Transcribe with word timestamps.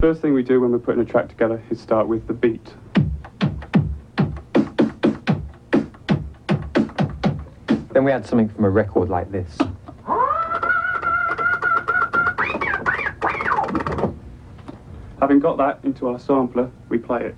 First 0.00 0.22
thing 0.22 0.32
we 0.32 0.44
do 0.44 0.60
when 0.60 0.70
we're 0.70 0.78
putting 0.78 1.02
a 1.02 1.04
track 1.04 1.28
together 1.28 1.60
is 1.70 1.80
start 1.80 2.06
with 2.06 2.28
the 2.28 2.32
beat. 2.32 2.72
Then 7.92 8.04
we 8.04 8.12
add 8.12 8.24
something 8.24 8.48
from 8.48 8.64
a 8.64 8.70
record 8.70 9.08
like 9.08 9.32
this. 9.32 9.58
Having 15.18 15.40
got 15.40 15.56
that 15.56 15.80
into 15.82 16.06
our 16.06 16.20
sampler, 16.20 16.70
we 16.88 16.98
play 16.98 17.24
it. 17.24 17.36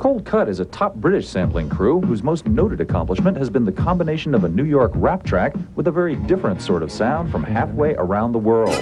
Cold 0.00 0.24
Cut 0.24 0.48
is 0.48 0.60
a 0.60 0.64
top 0.64 0.94
British 0.94 1.28
sampling 1.28 1.68
crew 1.68 2.00
whose 2.00 2.22
most 2.22 2.46
noted 2.46 2.80
accomplishment 2.80 3.36
has 3.36 3.50
been 3.50 3.66
the 3.66 3.70
combination 3.70 4.34
of 4.34 4.44
a 4.44 4.48
New 4.48 4.64
York 4.64 4.92
rap 4.94 5.22
track 5.22 5.54
with 5.74 5.88
a 5.88 5.90
very 5.90 6.16
different 6.16 6.62
sort 6.62 6.82
of 6.82 6.90
sound 6.90 7.30
from 7.30 7.44
halfway 7.44 7.94
around 7.96 8.32
the 8.32 8.38
world. 8.38 8.74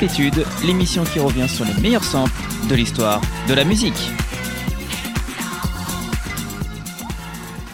Samplitude, 0.00 0.46
l'émission 0.64 1.04
qui 1.04 1.18
revient 1.20 1.46
sur 1.46 1.66
les 1.66 1.74
meilleurs 1.74 2.04
samples 2.04 2.32
de 2.70 2.74
l'histoire 2.74 3.20
de 3.48 3.52
la 3.52 3.64
musique. 3.64 4.10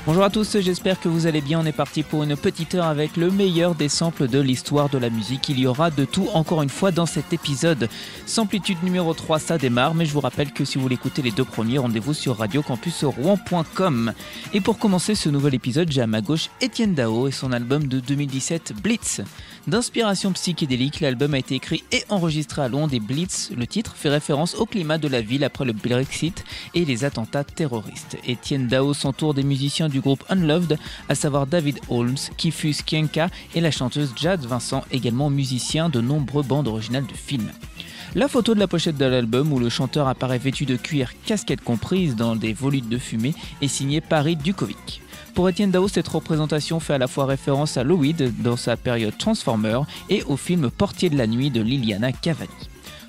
Bonjour 0.07 0.23
à 0.23 0.31
tous, 0.31 0.59
j'espère 0.61 1.01
que 1.01 1.09
vous 1.09 1.27
allez 1.27 1.41
bien. 1.41 1.59
On 1.59 1.67
est 1.67 1.73
parti 1.73 2.05
pour 2.05 2.23
une 2.23 2.37
petite 2.37 2.77
heure 2.77 2.87
avec 2.87 3.17
le 3.17 3.29
meilleur 3.29 3.75
des 3.75 3.89
samples 3.89 4.29
de 4.29 4.39
l'histoire 4.39 4.89
de 4.89 4.99
la 4.99 5.11
musique. 5.11 5.49
Il 5.49 5.59
y 5.59 5.67
aura 5.67 5.91
de 5.91 6.05
tout 6.05 6.29
encore 6.33 6.63
une 6.63 6.69
fois 6.69 6.93
dans 6.93 7.07
cet 7.07 7.33
épisode. 7.33 7.89
Samplitude 8.25 8.81
numéro 8.85 9.13
3, 9.15 9.41
ça 9.41 9.59
démarre, 9.59 9.97
mais 9.97 10.07
je 10.07 10.13
vous 10.13 10.21
rappelle 10.21 10.53
que 10.53 10.65
si 10.65 10.77
vous 10.79 10.83
voulez 10.83 10.95
écouter 10.95 11.23
les 11.23 11.33
deux 11.33 11.45
premiers, 11.45 11.79
rendez-vous 11.79 12.15
sur 12.15 12.39
radiocampusrouen.com. 12.39 14.13
Et 14.55 14.61
pour 14.61 14.79
commencer 14.79 15.17
ce 15.17 15.29
nouvel 15.29 15.57
épisode, 15.57 15.91
j'ai 15.91 16.03
à 16.03 16.07
ma 16.07 16.21
gauche 16.21 16.51
Étienne 16.61 16.95
Dao 16.95 17.27
et 17.27 17.33
son 17.33 17.51
album 17.51 17.89
de 17.89 17.99
2017 17.99 18.75
Blitz. 18.81 19.23
D'inspiration 19.67 20.31
psychédélique, 20.31 21.01
l'album 21.01 21.35
a 21.35 21.39
été 21.39 21.57
écrit 21.57 21.83
et 21.91 22.05
enregistré 22.11 22.63
à 22.63 22.69
Londres 22.69 22.95
et 22.95 23.01
Blitz, 23.01 23.51
le 23.57 23.67
titre, 23.67 23.97
fait 23.97 24.11
référence 24.11 24.55
au 24.55 24.67
climat 24.67 24.99
de 24.99 25.09
la 25.09 25.21
ville 25.21 25.43
après 25.43 25.65
le 25.65 25.73
Brexit 25.73 26.45
et 26.75 26.85
les 26.85 27.05
attentats 27.05 27.43
terroristes. 27.43 28.17
Étienne 28.25 28.69
Dao 28.69 28.95
s'entoure 28.95 29.35
des 29.35 29.43
musiciens 29.43 29.89
du 29.89 29.96
groupe 30.01 30.25
Unloved, 30.29 30.79
à 31.09 31.15
savoir 31.15 31.47
David 31.47 31.79
Holmes, 31.89 32.17
Kifus 32.37 32.83
Kienka 32.85 33.29
et 33.55 33.61
la 33.61 33.71
chanteuse 33.71 34.13
Jade 34.17 34.45
Vincent, 34.45 34.85
également 34.91 35.31
musicien 35.31 35.89
de 35.89 36.01
nombreux 36.01 36.43
bandes 36.43 36.69
originales 36.69 37.07
de 37.07 37.15
films. 37.15 37.51
La 38.15 38.29
photo 38.29 38.55
de 38.55 38.61
la 38.61 38.69
pochette 38.69 38.97
de 38.97 39.05
l'album 39.05 39.53
où 39.53 39.59
le 39.59 39.69
chanteur 39.69 40.09
apparaît 40.09 40.39
vêtu 40.39 40.65
de 40.65 40.77
cuir, 40.77 41.13
casquette 41.27 41.61
comprise 41.61 42.17
dans 42.17 42.35
des 42.35 42.53
volutes 42.53 42.89
de 42.89 42.99
fumée, 42.99 43.35
est 43.61 43.69
signée 43.69 44.01
Paris 44.01 44.37
Dukovic. 44.37 45.03
Pour 45.35 45.49
Etienne 45.49 45.71
Dao, 45.71 45.87
cette 45.87 46.09
représentation 46.09 46.81
fait 46.81 46.95
à 46.95 46.99
la 46.99 47.09
fois 47.09 47.27
référence 47.27 47.77
à 47.77 47.85
Lloyd 47.85 48.33
dans 48.39 48.57
sa 48.57 48.79
période 48.79 49.19
Transformer 49.19 49.81
et 50.09 50.23
au 50.23 50.39
film 50.39 50.71
Portier 50.71 51.11
de 51.11 51.19
la 51.19 51.27
nuit 51.27 51.51
de 51.51 51.61
Liliana 51.61 52.11
Cavani. 52.11 52.49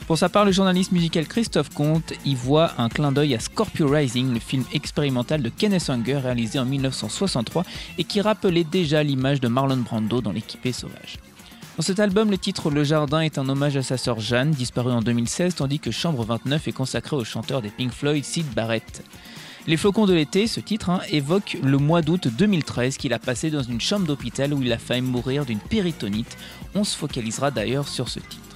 Pour 0.08 0.17
sa 0.17 0.30
part, 0.30 0.45
le 0.45 0.53
journaliste 0.53 0.94
musical 0.94 1.27
Christophe 1.27 1.67
Comte 1.69 2.13
y 2.23 2.33
voit 2.33 2.72
un 2.77 2.88
clin 2.88 3.11
d'œil 3.11 3.36
à 3.36 3.41
Scorpio 3.41 3.89
Rising, 3.89 4.33
le 4.33 4.39
film 4.39 4.63
expérimental 4.72 5.41
de 5.41 5.50
Kenneth 5.50 5.89
Anger 5.89 6.16
réalisé 6.16 6.59
en 6.59 6.66
1963 6.66 7.66
et 7.97 8.06
qui 8.06 8.22
rappelait 8.22 8.63
déjà 8.63 9.03
l'image 9.03 9.41
de 9.41 9.50
Marlon 9.50 9.75
Brando 9.75 10.22
dans 10.22 10.31
L'équipé 10.31 10.72
sauvage. 10.72 11.17
Dans 11.75 11.84
cet 11.84 12.00
album, 12.00 12.31
le 12.31 12.38
titre 12.38 12.69
Le 12.69 12.85
Jardin 12.85 13.19
est 13.19 13.38
un 13.38 13.50
hommage 13.50 13.75
à 13.75 13.84
sa 13.84 13.97
sœur 13.97 14.22
Jeanne, 14.22 14.51
disparue 14.51 14.94
en 14.94 15.01
2016, 15.01 15.56
tandis 15.56 15.79
que 15.79 15.91
Chambre 15.91 16.23
29 16.23 16.69
est 16.69 16.72
consacré 16.72 17.17
au 17.17 17.25
chanteur 17.25 17.62
des 17.62 17.69
Pink 17.69 17.91
Floyd, 17.91 18.23
Sid 18.23 18.47
Barrett. 18.56 19.03
Les 19.67 19.75
flocons 19.75 20.06
de 20.06 20.13
l'été, 20.13 20.47
ce 20.47 20.62
titre, 20.62 20.90
hein, 20.90 21.01
évoque 21.12 21.57
le 21.62 21.78
mois 21.79 22.01
d'août 22.01 22.29
2013 22.29 22.96
qu'il 22.96 23.12
a 23.12 23.19
passé 23.19 23.51
dans 23.51 23.62
une 23.62 23.81
chambre 23.81 24.07
d'hôpital 24.07 24.53
où 24.53 24.63
il 24.63 24.72
a 24.72 24.78
failli 24.78 25.01
mourir 25.01 25.46
d'une 25.46 25.59
péritonite. 25.59 26.38
On 26.75 26.85
se 26.85 26.96
focalisera 26.96 27.51
d'ailleurs 27.51 27.90
sur 27.90 28.07
ce 28.07 28.22
titre. 28.22 28.47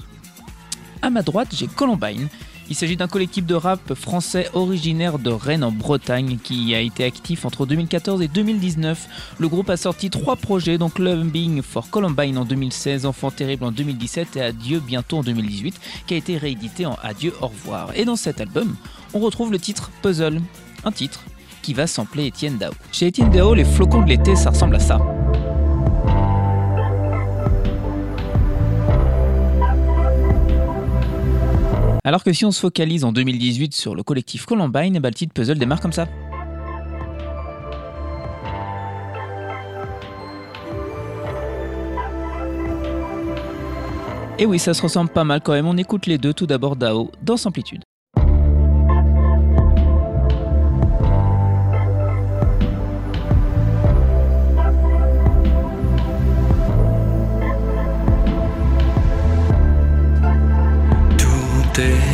À 1.02 1.10
ma 1.10 1.24
droite, 1.24 1.50
j'ai 1.54 1.68
Columbine. 1.68 2.28
Il 2.70 2.76
s'agit 2.76 2.96
d'un 2.96 3.08
collectif 3.08 3.46
de 3.46 3.56
rap 3.56 3.96
français 3.96 4.48
originaire 4.54 5.20
de 5.20 5.32
Rennes 5.32 5.64
en 5.64 5.72
Bretagne 5.72 6.38
qui 6.42 6.74
a 6.74 6.80
été 6.80 7.04
actif 7.04 7.44
entre 7.44 7.66
2014 7.66 8.22
et 8.22 8.28
2019. 8.28 9.36
Le 9.40 9.48
groupe 9.50 9.70
a 9.70 9.78
sorti 9.78 10.10
trois 10.10 10.36
projets, 10.36 10.78
donc 10.78 11.02
Being 11.02 11.64
for 11.64 11.90
Columbine 11.90 12.38
en 12.38 12.46
2016, 12.46 13.06
Enfant 13.06 13.32
terrible 13.32 13.66
en 13.66 13.72
2017 13.72 14.38
et 14.38 14.42
Adieu 14.42 14.80
bientôt 14.80 15.18
en 15.18 15.24
2018, 15.24 15.82
qui 16.08 16.14
a 16.14 16.18
été 16.18 16.38
réédité 16.38 16.86
en 16.86 16.98
Adieu 17.04 17.34
au 17.42 17.48
revoir. 17.48 17.90
Et 17.96 18.06
dans 18.06 18.16
cet 18.16 18.40
album, 18.40 18.76
on 19.14 19.20
retrouve 19.20 19.52
le 19.52 19.60
titre 19.60 19.92
Puzzle, 20.02 20.40
un 20.86 20.92
titre 20.92 21.26
qui 21.64 21.74
va 21.74 21.88
sampler 21.88 22.28
Étienne 22.28 22.58
Dao. 22.58 22.72
Chez 22.92 23.08
Étienne 23.08 23.32
Dao, 23.32 23.54
les 23.54 23.66
flocons 23.66 24.04
de 24.04 24.10
l'été, 24.10 24.36
ça 24.36 24.52
ressemble 24.52 24.76
à 24.76 24.80
ça. 24.80 25.00
Alors 32.04 32.24
que 32.24 32.34
si 32.34 32.46
on 32.46 32.52
se 32.52 32.60
focalise 32.60 33.04
en 33.04 33.12
2018 33.12 33.76
sur 33.76 33.94
le 33.94 34.02
collectif 34.02 34.46
Columbine, 34.46 35.00
bah, 35.00 35.10
le 35.12 35.28
Puzzle 35.28 35.60
démarre 35.60 35.82
comme 35.82 35.94
ça. 35.94 36.08
Et 44.40 44.46
oui, 44.48 44.58
ça 44.58 44.74
se 44.74 44.82
ressemble 44.82 45.12
pas 45.12 45.24
mal 45.24 45.42
quand 45.42 45.52
même. 45.52 45.68
On 45.68 45.78
écoute 45.78 46.08
les 46.08 46.18
deux, 46.18 46.34
tout 46.34 46.48
d'abord 46.48 46.76
Dao 46.76 47.12
dans 47.22 47.38
Samplitude. 47.38 47.84
Tout 61.74 62.12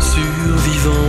survivant, 0.00 1.05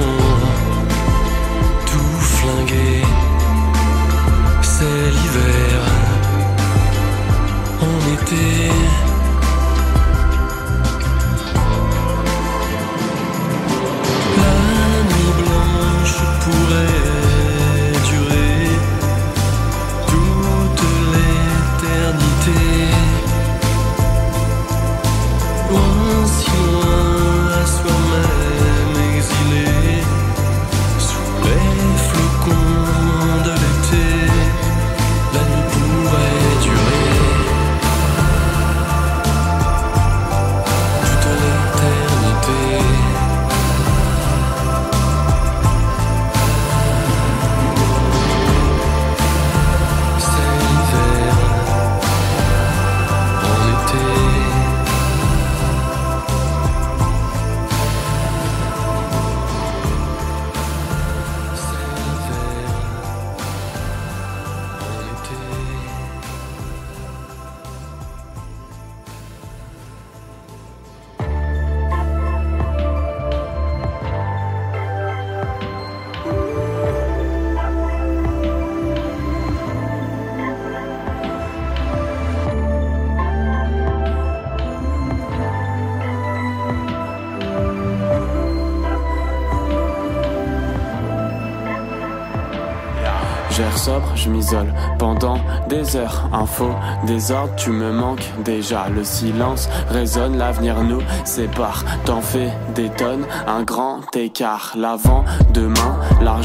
m'isole 94.27 94.74
pendant 94.97 95.39
des 95.69 95.95
heures. 95.95 96.29
Info, 96.33 96.69
désordre, 97.06 97.53
tu 97.56 97.71
me 97.71 97.91
manques 97.91 98.29
déjà. 98.44 98.88
Le 98.89 99.03
silence 99.03 99.69
résonne, 99.89 100.38
l'avenir 100.38 100.83
nous 100.83 101.01
sépare. 101.25 101.83
T'en 102.06 102.21
fais 102.21 102.51
des 102.75 102.89
tonnes, 102.89 103.25
un 103.47 103.63
grand 103.63 104.01
écart. 104.15 104.74
L'avant, 104.77 105.25
demain, 105.53 106.00
uns. 106.21 106.36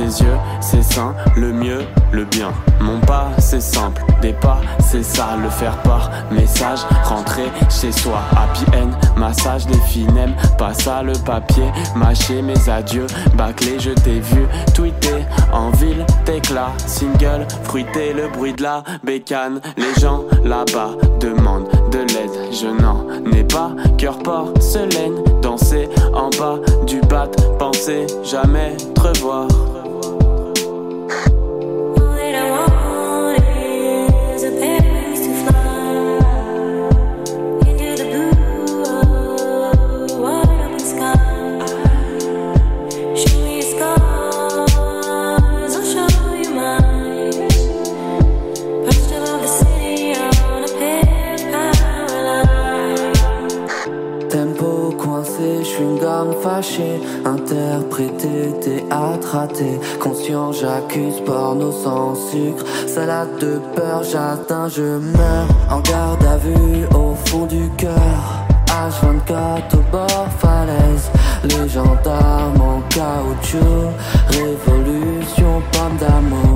Ses 0.00 0.22
yeux, 0.22 0.38
ses 0.62 0.82
seins, 0.82 1.14
le 1.36 1.52
mieux, 1.52 1.82
le 2.10 2.24
bien. 2.24 2.52
Mon 2.80 2.98
pas, 3.00 3.28
c'est 3.38 3.60
simple, 3.60 4.02
des 4.22 4.32
pas, 4.32 4.62
c'est 4.78 5.02
ça. 5.02 5.36
Le 5.42 5.50
faire 5.50 5.76
part, 5.82 6.10
message, 6.30 6.78
rentrer 7.04 7.50
chez 7.68 7.92
soi. 7.92 8.22
Happy 8.32 8.64
end, 8.74 8.92
massage, 9.20 9.66
des 9.66 9.78
filles 9.80 10.10
n'aiment 10.14 10.36
pas 10.56 10.72
ça. 10.72 11.02
Le 11.02 11.12
papier, 11.12 11.70
mâcher 11.94 12.40
mes 12.40 12.70
adieux. 12.70 13.06
Bâclé, 13.36 13.78
je 13.78 13.90
t'ai 13.90 14.20
vu 14.20 14.46
tweeter 14.74 15.26
en 15.52 15.70
ville, 15.72 16.06
t'éclat, 16.24 16.72
single, 16.86 17.46
fruité, 17.64 18.14
le 18.14 18.28
bruit 18.28 18.54
de 18.54 18.62
la 18.62 18.82
bécane. 19.04 19.60
Les 19.76 20.00
gens 20.00 20.24
là-bas 20.42 20.92
demandent 21.20 21.68
de 21.92 21.98
l'aide, 21.98 22.52
je 22.52 22.68
n'en 22.68 23.06
ai 23.36 23.44
pas. 23.44 23.72
Cœur 23.98 24.16
porcelaine, 24.20 25.22
danser 25.42 25.90
en 26.14 26.30
bas 26.38 26.58
du 26.86 27.02
bat, 27.02 27.28
penser 27.58 28.06
jamais 28.24 28.78
te 28.94 29.00
revoir. 29.02 29.46
Interprété, 57.24 58.52
théâtre 58.60 59.28
raté, 59.32 59.80
conscient 59.98 60.52
j'accuse 60.52 61.20
porno 61.24 61.72
sans 61.72 62.14
sucre, 62.14 62.64
salade 62.86 63.38
de 63.40 63.58
peur, 63.74 64.02
j'atteins, 64.02 64.68
je 64.68 64.98
meurs, 64.98 65.48
en 65.70 65.80
garde 65.80 66.22
à 66.24 66.36
vue 66.36 66.84
au 66.94 67.14
fond 67.24 67.46
du 67.46 67.70
cœur, 67.78 68.44
H24 68.66 69.74
au 69.74 69.90
bord 69.90 70.28
falaise, 70.38 71.10
les 71.44 71.68
gendarmes 71.68 72.60
en 72.60 72.80
caoutchouc, 72.90 73.90
révolution, 74.28 75.62
pomme 75.72 75.96
d'amour. 75.98 76.49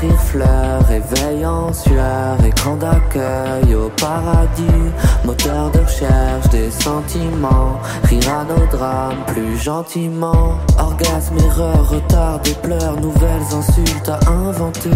Offrir 0.00 0.18
fleurs, 0.18 0.86
réveil 0.88 1.44
en 1.44 1.74
sueur, 1.74 2.42
écran 2.42 2.76
d'accueil 2.76 3.74
au 3.74 3.90
paradis, 4.00 4.88
moteur 5.26 5.70
de 5.72 5.80
recherche 5.80 6.48
des 6.50 6.70
sentiments, 6.70 7.78
rire 8.04 8.32
à 8.32 8.44
nos 8.44 8.66
drames 8.66 9.22
plus 9.26 9.58
gentiment, 9.58 10.54
orgasme, 10.78 11.36
erreur, 11.44 11.90
retard, 11.90 12.40
des 12.40 12.54
pleurs, 12.62 12.98
nouvelles 12.98 13.54
insultes 13.54 14.08
à 14.08 14.18
inventer. 14.30 14.88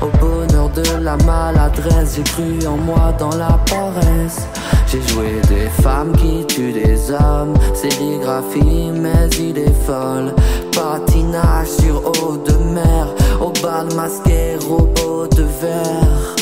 Au 0.00 0.08
bonheur 0.18 0.70
de 0.70 1.04
la 1.04 1.18
maladresse, 1.18 2.16
j'ai 2.16 2.22
cru 2.22 2.66
en 2.66 2.78
moi 2.78 3.12
dans 3.18 3.36
la 3.36 3.58
paresse. 3.68 4.46
J'ai 4.86 5.02
joué 5.12 5.40
des 5.48 5.68
femmes 5.82 6.12
qui 6.16 6.46
tuent 6.46 6.72
des 6.72 7.10
hommes, 7.10 7.54
sérigraphie, 7.74 8.90
mais 8.94 9.28
il 9.38 9.58
est 9.58 9.84
folle. 9.84 10.32
Patinage 10.72 11.68
sur 11.68 12.06
eau 12.22 12.36
de 12.36 12.52
mer, 12.72 13.08
au 13.40 13.52
bal 13.62 13.92
masqué, 13.94 14.56
robot 14.68 15.26
de 15.28 15.42
verre. 15.60 16.35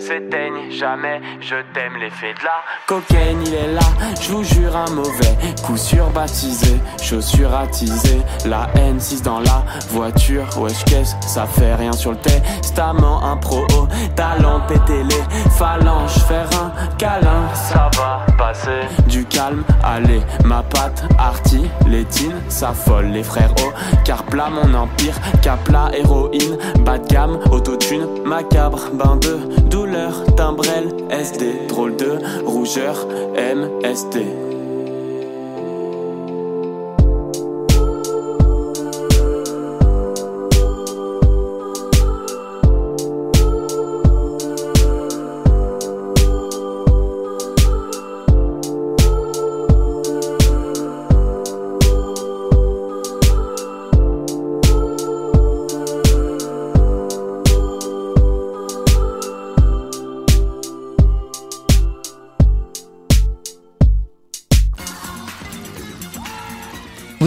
S'éteignent 0.00 0.70
jamais. 0.70 1.20
Je 1.40 1.56
t'aime 1.72 1.96
l'effet 1.96 2.34
de 2.34 2.44
la 2.44 2.62
cocaïne, 2.86 3.42
il 3.46 3.54
est 3.54 3.72
là. 3.72 3.80
Je 4.20 4.32
vous 4.32 4.44
jure 4.44 4.76
un 4.76 4.90
mauvais 4.90 5.36
coup 5.64 5.76
sûr 5.76 6.08
baptisé, 6.10 6.80
chaussures 7.00 7.54
attisées. 7.54 8.22
La 8.46 8.68
N6 8.74 9.22
dans 9.22 9.40
la 9.40 9.64
voiture, 9.90 10.46
wesh 10.58 10.84
qu'est-ce 10.84 11.14
ça 11.26 11.46
fait 11.46 11.74
rien 11.74 11.92
sur 11.92 12.12
le 12.12 12.18
testament. 12.18 13.22
Un 13.22 13.36
pro 13.36 13.58
haut 13.74 13.88
talent, 14.16 14.60
péter 14.66 15.02
les 15.04 15.50
phalanges, 15.50 16.18
faire 16.28 16.48
un 16.60 16.72
câlin. 16.96 17.48
Ça 17.54 17.90
va 17.96 18.24
passer 18.36 18.80
du 19.08 19.24
calme, 19.24 19.64
allez, 19.82 20.22
ma 20.44 20.62
patte 20.62 21.04
arty, 21.18 21.68
teens, 22.10 22.34
ça 22.48 22.72
folle 22.72 23.06
les 23.06 23.22
frères 23.22 23.54
oh, 23.62 23.72
car 24.04 24.22
plat 24.24 24.48
mon 24.50 24.74
empire, 24.74 25.14
capla 25.42 25.90
héroïne, 25.94 26.56
bas 26.80 26.98
de 26.98 27.06
gamme, 27.06 27.38
autotune, 27.50 28.06
macabre, 28.24 28.90
bain 28.94 29.16
de 29.16 29.38
douleur, 29.68 30.24
timbrel, 30.36 30.88
SD, 31.10 31.59
drôle 31.68 31.96
de 31.96 32.18
rougeur, 32.44 33.06
MST. 33.36 34.59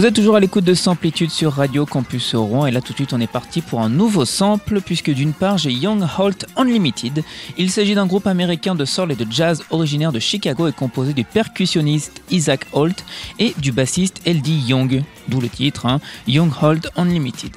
Vous 0.03 0.09
êtes 0.09 0.15
toujours 0.15 0.35
à 0.35 0.41
l'écoute 0.41 0.65
de 0.65 0.73
Samplitude 0.73 1.31
sur 1.31 1.53
Radio 1.53 1.85
Campus 1.85 2.35
Rouen 2.35 2.65
et 2.65 2.71
là 2.71 2.81
tout 2.81 2.91
de 2.91 2.97
suite 2.97 3.13
on 3.13 3.21
est 3.21 3.31
parti 3.31 3.61
pour 3.61 3.79
un 3.79 3.87
nouveau 3.87 4.25
sample 4.25 4.81
puisque 4.81 5.09
d'une 5.09 5.31
part 5.31 5.57
j'ai 5.57 5.71
Young 5.71 6.03
Holt 6.17 6.45
Unlimited. 6.57 7.23
Il 7.57 7.71
s'agit 7.71 7.95
d'un 7.95 8.05
groupe 8.05 8.27
américain 8.27 8.75
de 8.75 8.83
soul 8.83 9.13
et 9.13 9.15
de 9.15 9.25
jazz 9.31 9.63
originaire 9.69 10.11
de 10.11 10.19
Chicago 10.19 10.67
et 10.67 10.73
composé 10.73 11.13
du 11.13 11.23
percussionniste 11.23 12.21
Isaac 12.31 12.67
Holt 12.73 13.05
et 13.39 13.53
du 13.59 13.71
bassiste 13.71 14.19
LD 14.27 14.67
Young, 14.67 15.03
d'où 15.29 15.39
le 15.39 15.47
titre 15.47 15.85
hein, 15.85 16.01
Young 16.27 16.51
Holt 16.61 16.89
Unlimited. 16.97 17.51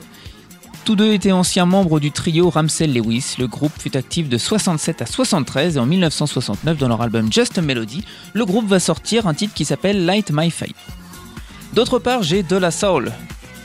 Tous 0.84 0.94
deux 0.94 1.14
étaient 1.14 1.32
anciens 1.32 1.66
membres 1.66 1.98
du 1.98 2.12
trio 2.12 2.48
Ramsey 2.48 2.86
Lewis. 2.86 3.34
Le 3.40 3.48
groupe 3.48 3.72
fut 3.76 3.96
actif 3.96 4.28
de 4.28 4.38
67 4.38 5.02
à 5.02 5.06
73 5.06 5.78
et 5.78 5.80
en 5.80 5.86
1969 5.86 6.78
dans 6.78 6.86
leur 6.86 7.02
album 7.02 7.32
Just 7.32 7.58
a 7.58 7.60
Melody, 7.60 8.04
le 8.34 8.44
groupe 8.44 8.68
va 8.68 8.78
sortir 8.78 9.26
un 9.26 9.34
titre 9.34 9.52
qui 9.52 9.64
s'appelle 9.64 10.06
Light 10.06 10.30
My 10.30 10.52
Fire. 10.52 10.68
D'autre 11.74 11.98
part, 11.98 12.22
j'ai 12.22 12.42
De 12.42 12.56
La 12.56 12.70
Soul, 12.70 13.12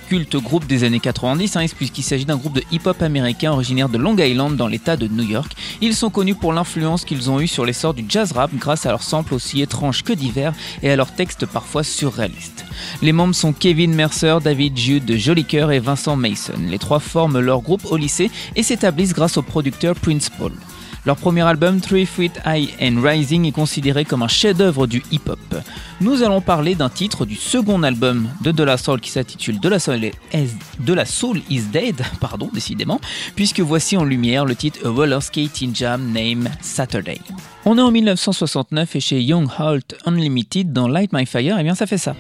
culte 0.10 0.36
groupe 0.36 0.68
des 0.68 0.84
années 0.84 1.00
90, 1.00 1.56
hein, 1.56 1.66
puisqu'il 1.78 2.04
s'agit 2.04 2.26
d'un 2.26 2.36
groupe 2.36 2.56
de 2.56 2.64
hip-hop 2.72 3.02
américain 3.02 3.54
originaire 3.54 3.88
de 3.88 3.98
Long 3.98 4.18
Island 4.18 4.58
dans 4.58 4.68
l'état 4.68 4.98
de 4.98 5.08
New 5.08 5.24
York. 5.24 5.54
Ils 5.80 5.96
sont 5.96 6.10
connus 6.10 6.36
pour 6.36 6.52
l'influence 6.52 7.06
qu'ils 7.06 7.30
ont 7.30 7.40
eue 7.40 7.48
sur 7.48 7.64
l'essor 7.64 7.94
du 7.94 8.04
jazz 8.10 8.34
rap 8.34 8.52
grâce 8.54 8.86
à 8.86 8.90
leurs 8.90 9.04
samples 9.04 9.34
aussi 9.34 9.62
étranges 9.62 10.04
que 10.04 10.12
divers 10.12 10.54
et 10.84 10.92
à 10.92 10.98
leurs 10.98 11.14
textes 11.16 11.46
parfois 11.46 11.86
surréalistes. 11.86 12.66
Les 13.02 13.14
membres 13.14 13.36
sont 13.36 13.54
Kevin 13.54 13.94
Mercer, 13.94 14.40
David 14.44 14.78
Jude 14.78 15.48
Cœur 15.48 15.72
et 15.72 15.80
Vincent 15.80 16.18
Mason. 16.18 16.60
Les 16.68 16.80
trois 16.80 17.00
forment 17.00 17.40
leur 17.40 17.62
groupe 17.62 17.86
au 17.90 17.96
lycée 17.96 18.30
et 18.58 18.64
s'établissent 18.64 19.14
grâce 19.14 19.38
au 19.38 19.42
producteur 19.42 19.96
Prince 19.96 20.30
Paul. 20.30 20.52
Leur 21.04 21.18
premier 21.18 21.42
album, 21.42 21.82
Three 21.82 22.06
Feet 22.06 22.40
High 22.46 22.70
and 22.80 23.02
Rising, 23.02 23.46
est 23.46 23.52
considéré 23.52 24.06
comme 24.06 24.22
un 24.22 24.28
chef-d'œuvre 24.28 24.86
du 24.86 25.02
hip-hop. 25.12 25.40
Nous 26.00 26.22
allons 26.22 26.42
parler 26.42 26.76
d'un 26.76 26.90
titre 26.90 27.26
du 27.26 27.36
second 27.36 27.82
album 27.82 28.30
de 28.42 28.52
De 28.52 28.64
La 28.64 28.78
Soul 28.78 29.02
qui 29.02 29.10
s'intitule 29.10 29.60
De 29.60 29.68
La 29.68 29.80
Soul 29.80 31.42
is, 31.50 31.62
Dead, 31.72 31.96
pardon, 32.20 32.50
décidément, 32.54 33.02
puisque 33.36 33.62
voici 33.62 33.98
en 33.98 34.04
lumière 34.04 34.46
le 34.46 34.56
titre 34.56 34.80
A 34.86 34.90
Roller 34.90 35.24
Skating 35.24 35.76
Jam 35.76 36.12
Name 36.12 36.48
Saturday. 36.62 37.20
On 37.66 37.80
est 37.80 37.82
en 37.82 37.92
1969 37.92 38.96
et 38.96 39.00
chez 39.00 39.22
Young 39.22 39.48
Holt 39.58 39.96
Unlimited 40.06 40.72
dans 40.72 40.88
Light 40.88 41.14
My 41.14 41.26
Fire, 41.26 41.58
et 41.58 41.64
bien 41.64 41.76
ça 41.76 41.88
fait 41.88 41.98
ça. 41.98 42.16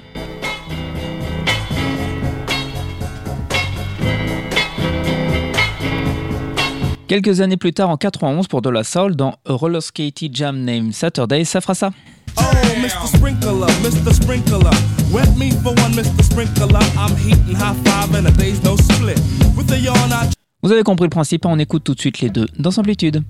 Quelques 7.11 7.41
années 7.41 7.57
plus 7.57 7.73
tard, 7.73 7.89
en 7.89 7.97
91, 7.97 8.47
pour 8.47 8.61
De 8.61 8.69
La 8.69 8.85
Soul, 8.85 9.17
dans 9.17 9.35
A 9.45 9.51
Roller 9.51 9.81
Skating 9.81 10.33
Jam 10.33 10.63
Name 10.63 10.93
Saturday, 10.93 11.43
ça 11.43 11.59
fera 11.59 11.73
ça. 11.75 11.89
Oh, 12.37 12.41
Mr. 12.81 13.05
Sprinkler, 13.05 13.67
Mr. 13.83 14.13
Sprinkler. 14.13 14.71
Wet 15.11 15.27
me 15.35 15.51
for 15.61 15.73
one, 15.83 15.93
Mr. 15.93 16.23
Sprinkler. 16.23 16.79
I'm 16.97 17.13
heating 17.17 17.53
high 17.53 17.75
five 17.83 18.15
and 18.15 18.27
a 18.27 18.31
day's 18.31 18.63
no 18.63 18.77
split. 18.77 19.19
With 19.57 19.67
the 19.67 19.83
yarn 19.83 20.09
I 20.09 20.29
Vous 20.63 20.71
avez 20.71 20.83
compris 20.83 21.03
le 21.03 21.09
principe, 21.09 21.45
on 21.45 21.59
écoute 21.59 21.83
tout 21.83 21.95
de 21.95 21.99
suite 21.99 22.21
les 22.21 22.29
deux 22.29 22.45
dans 22.57 22.71
Amplitude. 22.77 23.21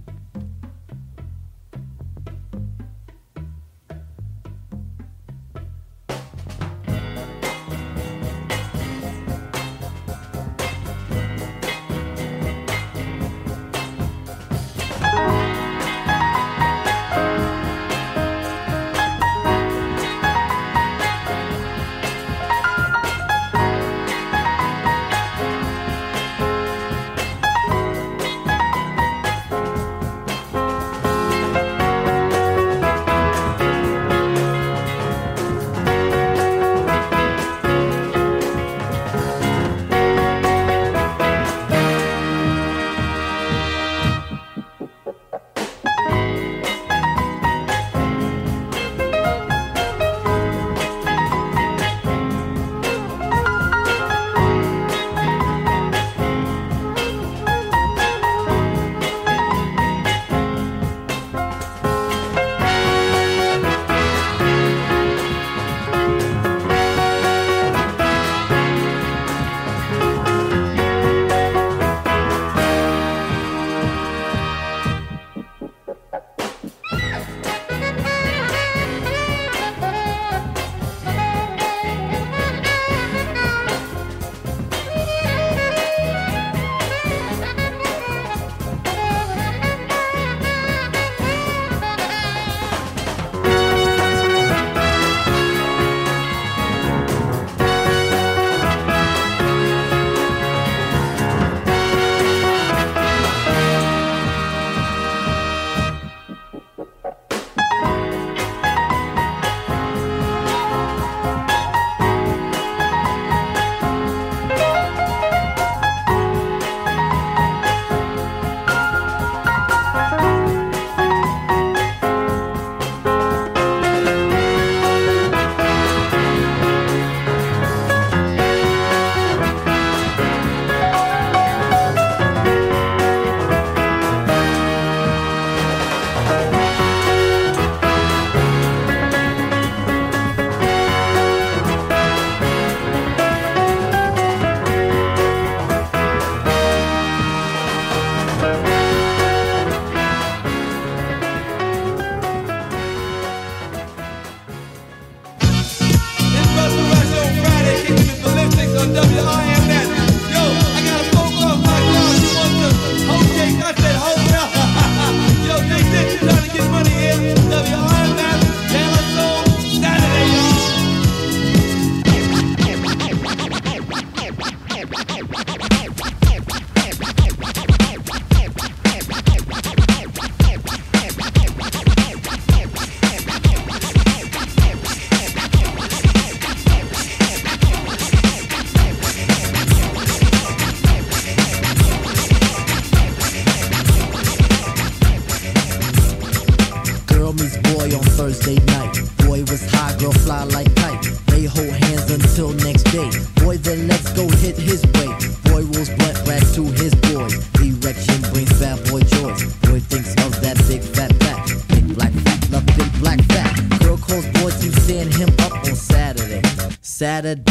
Saturday. 217.21 217.50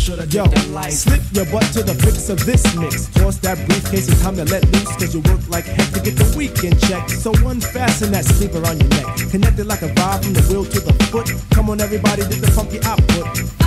piece 0.00 0.08
of 0.08 0.18
metal 0.18 0.18
should 0.18 0.18
have 0.18 0.32
Yo, 0.32 0.90
slip 0.90 1.20
your 1.32 1.44
butt 1.46 1.64
to 1.72 1.82
the 1.82 1.94
fix 1.94 2.28
of 2.28 2.44
this 2.44 2.64
mix. 2.76 3.06
Toss 3.14 3.38
that 3.38 3.56
briefcase, 3.66 4.08
it's 4.08 4.22
time 4.22 4.36
to 4.36 4.44
let 4.44 4.64
loose. 4.72 4.96
Cause 4.96 5.14
you 5.14 5.20
work 5.20 5.40
like 5.48 5.64
heck 5.64 5.92
to 5.92 6.00
get 6.00 6.16
the 6.16 6.34
weekend 6.36 6.80
check. 6.80 7.08
So 7.08 7.32
unfasten 7.46 8.12
that 8.12 8.24
sleeper 8.24 8.64
on 8.66 8.78
your 8.78 8.88
neck. 8.90 9.30
Connected 9.30 9.66
like 9.66 9.82
a 9.82 9.88
vibe 9.88 10.24
from 10.24 10.34
the 10.34 10.42
wheel 10.42 10.64
to 10.64 10.80
the 10.80 10.92
foot. 11.10 11.30
Come 11.50 11.70
on, 11.70 11.80
everybody, 11.80 12.22
did 12.22 12.40
the 12.40 12.50
funky 12.50 12.80
output. 12.84 13.59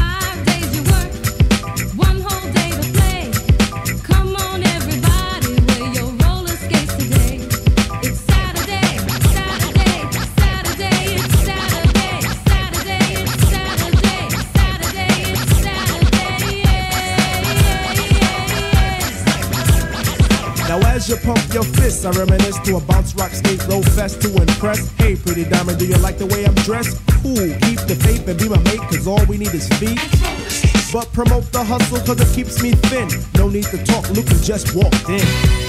As 21.04 21.10
you 21.10 21.18
pump 21.18 21.54
your 21.54 21.64
fists, 21.64 22.06
I 22.06 22.12
reminisce 22.12 22.60
to 22.60 22.78
a 22.78 22.82
bounce 22.82 23.14
rock 23.16 23.32
skate 23.32 23.66
roll 23.68 23.84
fest 23.84 24.22
to 24.22 24.30
impress. 24.42 24.90
Hey, 24.98 25.16
pretty 25.16 25.44
diamond, 25.44 25.80
do 25.80 25.86
you 25.86 25.98
like 25.98 26.18
the 26.18 26.26
way 26.28 26.46
I'm 26.46 26.56
dressed? 26.56 27.02
Cool, 27.22 27.52
keep 27.66 27.80
the 27.88 27.98
faith 28.04 28.28
and 28.28 28.40
be 28.40 28.48
my 28.48 28.60
mate, 28.60 28.80
cause 28.90 29.08
all 29.08 29.24
we 29.26 29.38
need 29.38 29.54
is 29.54 29.68
feet. 29.80 30.00
But 30.94 31.12
promote 31.12 31.52
the 31.52 31.64
hustle 31.64 32.00
cause 32.00 32.22
it 32.22 32.36
keeps 32.36 32.62
me 32.62 32.72
thin. 32.72 33.10
No 33.36 33.50
need 33.50 33.66
to 33.66 33.84
talk, 33.84 34.10
Luke 34.12 34.28
just 34.44 34.76
walked 34.76 35.10
in. 35.10 35.63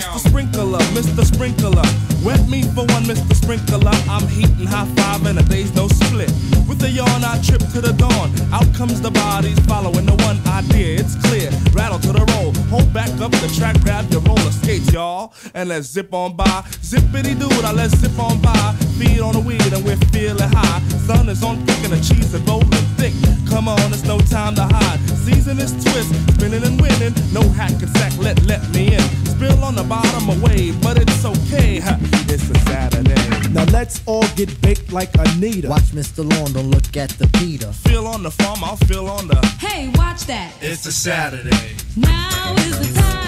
Mr. 0.00 0.28
Sprinkler, 0.28 0.78
Mr. 0.96 1.24
Sprinkler. 1.24 1.82
Wet 2.24 2.48
me 2.48 2.62
for 2.62 2.86
one, 2.86 3.04
Mr. 3.04 3.34
Sprinkler. 3.34 3.92
I'm 4.08 4.26
heating 4.28 4.66
high 4.66 4.86
five 4.96 5.26
and 5.26 5.38
a 5.38 5.42
day's 5.42 5.74
no 5.74 5.88
split. 5.88 6.30
With 6.66 6.82
a 6.82 6.90
yawn, 6.90 7.22
I 7.22 7.40
trip 7.42 7.60
to 7.72 7.80
the 7.82 7.92
dawn. 7.92 8.32
Out 8.52 8.74
comes 8.74 9.00
the 9.02 9.10
bodies 9.10 9.58
following 9.66 10.06
the 10.06 10.16
one 10.24 10.40
idea. 10.46 10.98
It's 11.00 11.16
clear. 11.26 11.50
Rattle 11.72 11.98
to 11.98 12.12
the 12.12 12.24
roll. 12.32 12.54
Hold 12.70 12.92
back 12.94 13.10
up 13.20 13.30
the 13.32 13.52
track, 13.56 13.78
grab 13.82 14.10
your 14.10 14.22
roller 14.22 14.50
skates, 14.50 14.90
y'all. 14.90 15.34
And 15.52 15.68
let's 15.68 15.88
zip 15.88 16.14
on 16.14 16.34
by. 16.34 16.64
Zippity 16.80 17.38
doo 17.38 17.48
I 17.62 17.72
let's 17.72 17.94
zip 17.98 18.18
on 18.18 18.40
by. 18.40 18.74
Feed 19.00 19.20
on 19.20 19.32
the 19.32 19.40
weed 19.40 19.72
and 19.72 19.82
we're 19.82 19.96
feeling 20.12 20.50
high. 20.52 20.80
Sun 21.08 21.30
is 21.30 21.42
on 21.42 21.56
thick 21.64 21.82
and 21.84 21.92
the 21.94 22.00
cheese 22.04 22.34
is 22.34 22.42
rolling 22.42 22.68
thick. 23.00 23.14
Come 23.48 23.66
on, 23.66 23.80
it's 23.94 24.04
no 24.04 24.18
time 24.18 24.54
to 24.56 24.64
hide. 24.64 25.00
Season 25.24 25.58
is 25.58 25.72
twist, 25.72 26.12
spinning 26.34 26.62
and 26.62 26.78
winning. 26.78 27.14
No 27.32 27.40
hack 27.56 27.72
and 27.72 27.88
sack, 27.96 28.12
let 28.18 28.36
let 28.44 28.60
me 28.74 28.94
in. 28.94 29.00
Spill 29.24 29.64
on 29.64 29.74
the 29.74 29.84
bottom 29.84 30.28
away, 30.28 30.72
but 30.82 30.98
it's 30.98 31.24
okay. 31.24 31.80
ha, 31.80 31.96
It's 32.28 32.50
a 32.50 32.58
Saturday. 32.68 33.48
Now 33.48 33.64
let's 33.72 34.02
all 34.04 34.28
get 34.36 34.60
baked 34.60 34.92
like 34.92 35.08
Anita. 35.14 35.70
Watch 35.70 35.92
Mr. 35.96 36.20
Lawn, 36.30 36.52
don't 36.52 36.70
look 36.70 36.94
at 36.98 37.08
the 37.16 37.26
Peter. 37.38 37.72
Feel 37.72 38.06
on 38.06 38.22
the 38.22 38.30
farm, 38.30 38.62
I'll 38.62 38.76
feel 38.76 39.08
on 39.08 39.28
the. 39.28 39.40
Hey, 39.58 39.90
watch 39.94 40.26
that. 40.26 40.52
It's 40.60 40.84
a 40.84 40.92
Saturday. 40.92 41.74
Now 41.96 42.54
is 42.68 42.92
the 42.92 43.00
time 43.00 43.19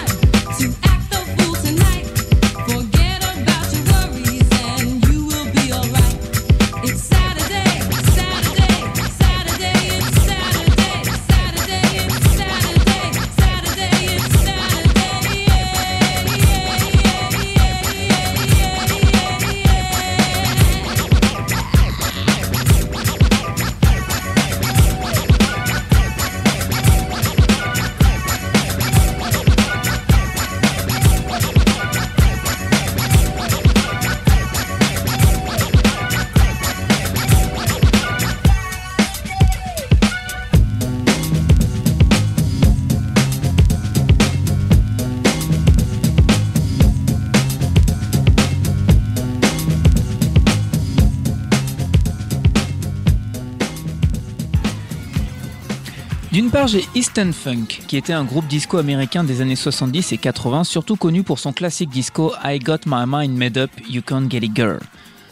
part, 56.53 56.67
j'ai 56.67 56.85
Easton 56.93 57.31
Funk, 57.33 57.65
qui 57.87 57.97
était 57.97 58.13
un 58.13 58.23
groupe 58.23 58.45
disco 58.45 58.77
américain 58.77 59.23
des 59.23 59.41
années 59.41 59.55
70 59.55 60.11
et 60.11 60.17
80, 60.19 60.63
surtout 60.65 60.95
connu 60.95 61.23
pour 61.23 61.39
son 61.39 61.51
classique 61.51 61.89
disco 61.89 62.31
I 62.43 62.59
Got 62.59 62.81
My 62.85 63.05
Mind 63.07 63.35
Made 63.35 63.57
Up, 63.57 63.71
You 63.89 64.03
Can't 64.05 64.29
Get 64.29 64.45
It 64.45 64.55
Girl. 64.55 64.79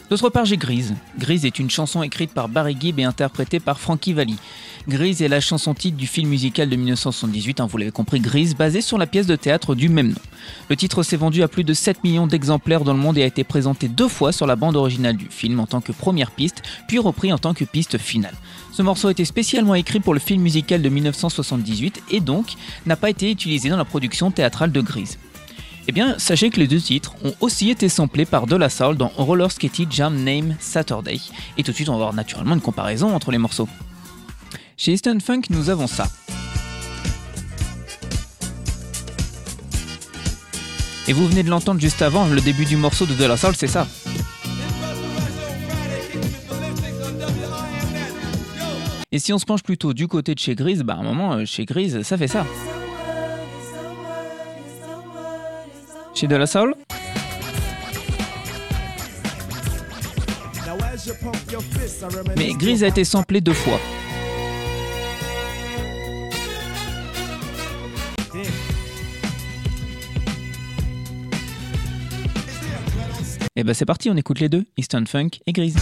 D'autre 0.10 0.29
part, 0.29 0.45
j'ai 0.45 0.57
Grease. 0.57 0.95
Grease 1.19 1.45
est 1.45 1.60
une 1.60 1.69
chanson 1.69 2.01
écrite 2.01 2.34
par 2.34 2.49
Barry 2.49 2.75
Gibb 2.79 2.99
et 2.99 3.03
interprétée 3.03 3.60
par 3.60 3.79
Frankie 3.79 4.13
Valli. 4.13 4.38
Grease 4.87 5.21
est 5.21 5.27
la 5.27 5.39
chanson 5.39 5.75
titre 5.75 5.95
du 5.95 6.07
film 6.07 6.29
musical 6.29 6.67
de 6.67 6.75
1978, 6.75 7.59
hein, 7.59 7.67
vous 7.69 7.77
l'avez 7.77 7.91
compris, 7.91 8.19
Grease, 8.19 8.55
basée 8.55 8.81
sur 8.81 8.97
la 8.97 9.05
pièce 9.05 9.27
de 9.27 9.35
théâtre 9.35 9.75
du 9.75 9.89
même 9.89 10.09
nom. 10.09 10.21
Le 10.69 10.75
titre 10.75 11.03
s'est 11.03 11.17
vendu 11.17 11.43
à 11.43 11.47
plus 11.47 11.63
de 11.63 11.73
7 11.73 12.03
millions 12.03 12.25
d'exemplaires 12.25 12.83
dans 12.83 12.93
le 12.93 12.99
monde 12.99 13.17
et 13.19 13.23
a 13.23 13.27
été 13.27 13.43
présenté 13.43 13.87
deux 13.87 14.07
fois 14.07 14.31
sur 14.31 14.47
la 14.47 14.55
bande 14.55 14.75
originale 14.75 15.17
du 15.17 15.27
film 15.29 15.59
en 15.59 15.67
tant 15.67 15.81
que 15.81 15.91
première 15.91 16.31
piste, 16.31 16.63
puis 16.87 16.97
repris 16.97 17.31
en 17.31 17.37
tant 17.37 17.53
que 17.53 17.63
piste 17.63 17.99
finale. 17.99 18.33
Ce 18.71 18.81
morceau 18.81 19.09
a 19.09 19.11
été 19.11 19.23
spécialement 19.23 19.75
écrit 19.75 19.99
pour 19.99 20.15
le 20.15 20.19
film 20.19 20.41
musical 20.41 20.81
de 20.81 20.89
1978 20.89 22.01
et 22.09 22.19
donc 22.19 22.53
n'a 22.87 22.95
pas 22.95 23.11
été 23.11 23.29
utilisé 23.29 23.69
dans 23.69 23.77
la 23.77 23.85
production 23.85 24.31
théâtrale 24.31 24.71
de 24.71 24.81
Grease. 24.81 25.19
Eh 25.87 25.91
bien, 25.91 26.17
sachez 26.17 26.49
que 26.49 26.59
les 26.59 26.67
deux 26.67 26.79
titres 26.79 27.13
ont 27.23 27.33
aussi 27.39 27.69
été 27.69 27.87
samplés 27.87 28.25
par 28.25 28.47
De 28.47 28.55
La 28.55 28.69
dans 28.97 29.11
Roller 29.17 29.51
Skating 29.51 29.91
Jam 29.91 30.23
Name 30.23 30.55
Saturday. 30.59 31.19
Et 31.57 31.63
tout 31.63 31.71
de 31.71 31.75
suite, 31.75 31.89
on 31.89 31.93
va 31.93 31.97
voir 31.99 32.13
naturellement 32.13 32.55
une 32.55 32.61
comparaison 32.61 33.13
entre 33.13 33.31
les 33.31 33.37
morceaux. 33.37 33.67
Chez 34.83 34.93
Easton 34.93 35.19
Funk, 35.23 35.41
nous 35.51 35.69
avons 35.69 35.85
ça. 35.85 36.07
Et 41.07 41.13
vous 41.13 41.27
venez 41.27 41.43
de 41.43 41.51
l'entendre 41.51 41.79
juste 41.79 42.01
avant, 42.01 42.25
le 42.25 42.41
début 42.41 42.65
du 42.65 42.77
morceau 42.77 43.05
de 43.05 43.13
De 43.13 43.25
La 43.25 43.37
Soul, 43.37 43.53
c'est 43.55 43.67
ça. 43.67 43.87
Et 49.11 49.19
si 49.19 49.31
on 49.31 49.37
se 49.37 49.45
penche 49.45 49.61
plutôt 49.61 49.93
du 49.93 50.07
côté 50.07 50.33
de 50.33 50.39
chez 50.39 50.55
Grise, 50.55 50.81
bah 50.81 50.95
à 50.95 51.01
un 51.01 51.03
moment, 51.03 51.33
euh, 51.33 51.45
chez 51.45 51.65
Grise, 51.65 52.01
ça 52.01 52.17
fait 52.17 52.27
ça. 52.27 52.47
Chez 56.15 56.25
De 56.25 56.35
La 56.35 56.47
Soul 56.47 56.73
Mais 62.35 62.53
Grise 62.53 62.83
a 62.83 62.87
été 62.87 63.03
samplé 63.03 63.41
deux 63.41 63.53
fois. 63.53 63.79
Et 73.62 73.63
bah 73.63 73.76
c'est 73.76 73.86
parti, 73.86 74.10
on 74.10 74.17
écoute 74.17 74.39
les 74.39 74.50
deux, 74.50 74.65
Easton 74.76 75.04
Funk 75.06 75.30
et 75.45 75.54
Grise. 75.54 75.78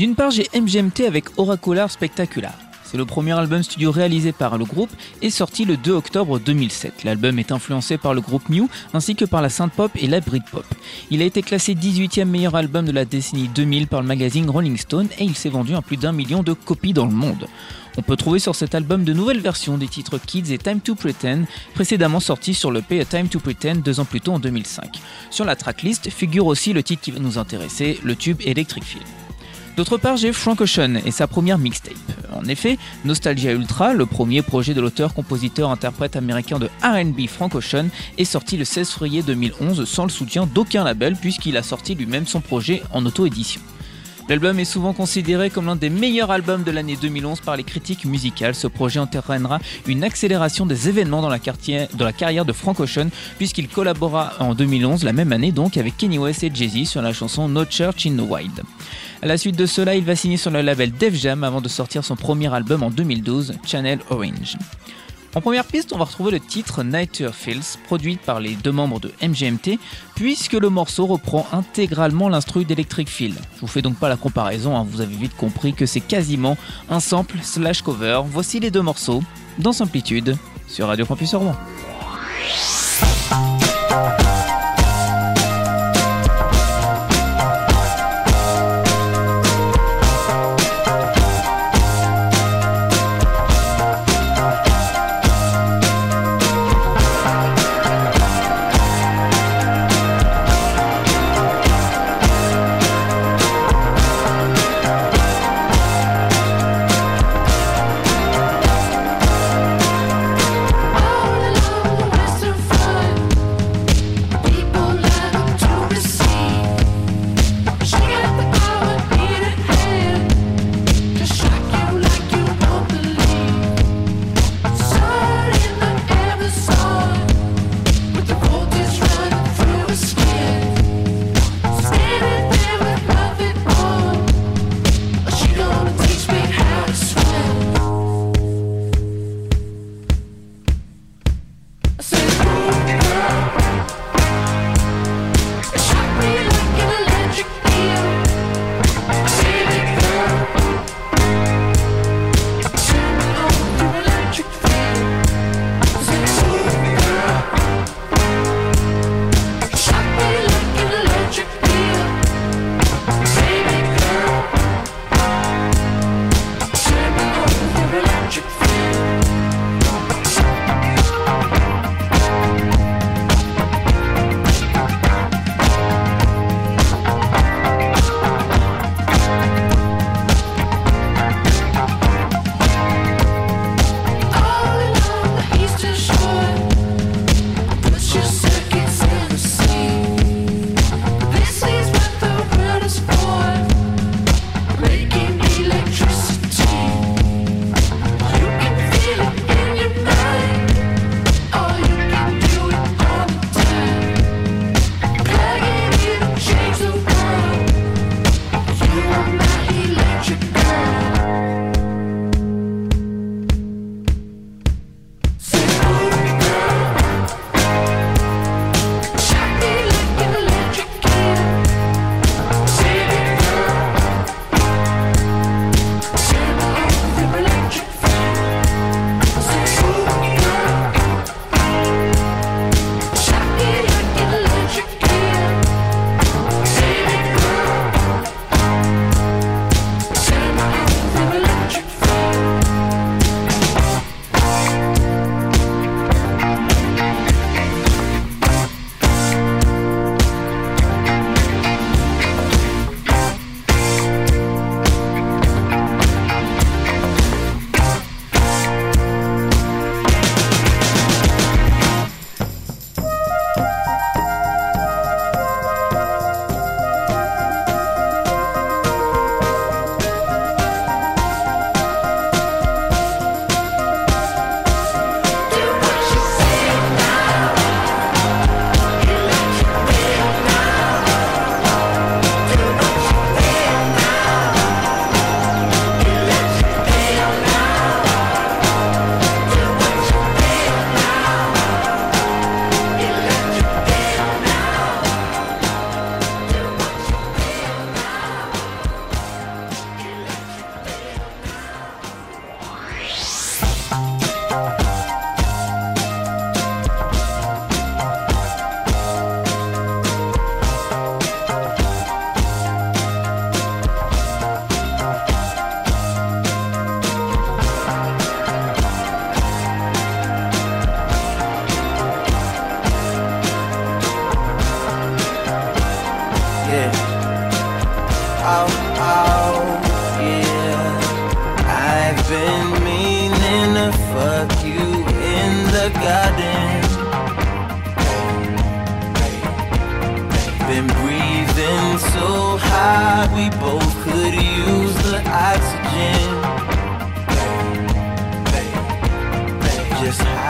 D'une 0.00 0.14
part, 0.14 0.30
j'ai 0.30 0.48
MGMT 0.58 1.00
avec 1.06 1.26
Oracular 1.36 1.90
Spectacular. 1.90 2.54
C'est 2.84 2.96
le 2.96 3.04
premier 3.04 3.32
album 3.32 3.62
studio 3.62 3.90
réalisé 3.92 4.32
par 4.32 4.56
le 4.56 4.64
groupe 4.64 4.88
et 5.20 5.28
sorti 5.28 5.66
le 5.66 5.76
2 5.76 5.92
octobre 5.92 6.38
2007. 6.38 7.04
L'album 7.04 7.38
est 7.38 7.52
influencé 7.52 7.98
par 7.98 8.14
le 8.14 8.22
groupe 8.22 8.48
Mew 8.48 8.66
ainsi 8.94 9.14
que 9.14 9.26
par 9.26 9.42
la 9.42 9.50
synth-pop 9.50 9.90
et 9.96 10.06
la 10.06 10.20
Britpop. 10.20 10.64
Il 11.10 11.20
a 11.20 11.26
été 11.26 11.42
classé 11.42 11.74
18e 11.74 12.24
meilleur 12.24 12.54
album 12.54 12.86
de 12.86 12.92
la 12.92 13.04
décennie 13.04 13.48
2000 13.48 13.88
par 13.88 14.00
le 14.00 14.08
magazine 14.08 14.48
Rolling 14.48 14.78
Stone 14.78 15.08
et 15.18 15.24
il 15.24 15.36
s'est 15.36 15.50
vendu 15.50 15.74
à 15.74 15.82
plus 15.82 15.98
d'un 15.98 16.12
million 16.12 16.42
de 16.42 16.54
copies 16.54 16.94
dans 16.94 17.04
le 17.04 17.12
monde. 17.12 17.46
On 17.98 18.02
peut 18.02 18.16
trouver 18.16 18.38
sur 18.38 18.54
cet 18.54 18.74
album 18.74 19.04
de 19.04 19.12
nouvelles 19.12 19.40
versions 19.40 19.76
des 19.76 19.88
titres 19.88 20.16
Kids 20.16 20.50
et 20.50 20.56
Time 20.56 20.80
to 20.80 20.94
Pretend, 20.94 21.42
précédemment 21.74 22.20
sortis 22.20 22.54
sur 22.54 22.70
le 22.70 22.80
P 22.80 23.04
Time 23.04 23.28
to 23.28 23.38
Pretend 23.38 23.74
deux 23.84 24.00
ans 24.00 24.06
plus 24.06 24.22
tôt 24.22 24.32
en 24.32 24.38
2005. 24.38 24.98
Sur 25.28 25.44
la 25.44 25.56
tracklist 25.56 26.08
figure 26.08 26.46
aussi 26.46 26.72
le 26.72 26.82
titre 26.82 27.02
qui 27.02 27.10
va 27.10 27.18
nous 27.18 27.36
intéresser, 27.36 28.00
le 28.02 28.16
tube 28.16 28.40
Electric 28.46 28.82
Feel. 28.82 29.02
D'autre 29.80 29.96
part, 29.96 30.18
j'ai 30.18 30.34
Frank 30.34 30.60
Ocean 30.60 30.96
et 31.06 31.10
sa 31.10 31.26
première 31.26 31.56
mixtape. 31.56 31.94
En 32.34 32.44
effet, 32.44 32.76
Nostalgia 33.06 33.52
Ultra, 33.52 33.94
le 33.94 34.04
premier 34.04 34.42
projet 34.42 34.74
de 34.74 34.80
l'auteur-compositeur-interprète 34.82 36.16
américain 36.16 36.58
de 36.58 36.68
RB 36.84 37.26
Frank 37.26 37.54
Ocean, 37.54 37.86
est 38.18 38.26
sorti 38.26 38.58
le 38.58 38.66
16 38.66 38.90
février 38.90 39.22
2011 39.22 39.88
sans 39.88 40.02
le 40.02 40.10
soutien 40.10 40.44
d'aucun 40.44 40.84
label 40.84 41.16
puisqu'il 41.16 41.56
a 41.56 41.62
sorti 41.62 41.94
lui-même 41.94 42.26
son 42.26 42.42
projet 42.42 42.82
en 42.92 43.06
auto-édition. 43.06 43.62
L'album 44.28 44.60
est 44.60 44.66
souvent 44.66 44.92
considéré 44.92 45.48
comme 45.48 45.64
l'un 45.64 45.76
des 45.76 45.88
meilleurs 45.88 46.30
albums 46.30 46.62
de 46.62 46.70
l'année 46.70 46.98
2011 47.00 47.40
par 47.40 47.56
les 47.56 47.64
critiques 47.64 48.04
musicales. 48.04 48.54
Ce 48.54 48.66
projet 48.66 49.00
entraînera 49.00 49.60
une 49.86 50.04
accélération 50.04 50.66
des 50.66 50.90
événements 50.90 51.22
dans 51.22 51.30
la, 51.30 51.38
carrière 51.38 52.44
de 52.44 52.52
Frank 52.52 52.78
Ocean 52.80 53.08
puisqu'il 53.38 53.66
collabora 53.66 54.34
en 54.40 54.54
2011, 54.54 55.04
la 55.04 55.14
même 55.14 55.32
année 55.32 55.52
donc, 55.52 55.78
avec 55.78 55.96
Kanye 55.96 56.18
West 56.18 56.44
et 56.44 56.50
Jay-Z 56.54 56.86
sur 56.86 57.00
la 57.00 57.14
chanson 57.14 57.48
No 57.48 57.64
Church 57.64 58.06
in 58.06 58.16
the 58.16 58.30
Wild. 58.30 58.62
À 59.22 59.26
la 59.26 59.36
suite 59.36 59.56
de 59.56 59.66
cela, 59.66 59.96
il 59.96 60.04
va 60.04 60.16
signer 60.16 60.38
sur 60.38 60.50
le 60.50 60.62
label 60.62 60.92
Def 60.92 61.14
Jam 61.14 61.44
avant 61.44 61.60
de 61.60 61.68
sortir 61.68 62.04
son 62.04 62.16
premier 62.16 62.52
album 62.54 62.82
en 62.82 62.90
2012, 62.90 63.54
Channel 63.66 63.98
Orange. 64.08 64.56
En 65.34 65.42
première 65.42 65.66
piste, 65.66 65.92
on 65.92 65.98
va 65.98 66.06
retrouver 66.06 66.30
le 66.30 66.40
titre 66.40 66.82
Nighter 66.82 67.28
Fields, 67.32 67.78
produit 67.84 68.16
par 68.16 68.40
les 68.40 68.54
deux 68.54 68.72
membres 68.72 68.98
de 68.98 69.12
MGMT, 69.22 69.78
puisque 70.14 70.54
le 70.54 70.70
morceau 70.70 71.04
reprend 71.06 71.46
intégralement 71.52 72.30
l'instru 72.30 72.64
d'Electric 72.64 73.10
Feel. 73.10 73.34
Je 73.56 73.60
vous 73.60 73.66
fais 73.66 73.82
donc 73.82 73.96
pas 73.96 74.08
la 74.08 74.16
comparaison, 74.16 74.74
hein, 74.74 74.86
vous 74.88 75.02
avez 75.02 75.14
vite 75.14 75.36
compris 75.36 75.74
que 75.74 75.84
c'est 75.84 76.00
quasiment 76.00 76.56
un 76.88 76.98
sample 76.98 77.36
slash 77.42 77.82
cover. 77.82 78.22
Voici 78.24 78.58
les 78.58 78.70
deux 78.70 78.82
morceaux, 78.82 79.22
dans 79.58 79.78
Amplitude, 79.80 80.36
sur 80.66 80.86
Radio 80.86 81.04
Campus 81.04 81.34
Rouen. 81.34 81.54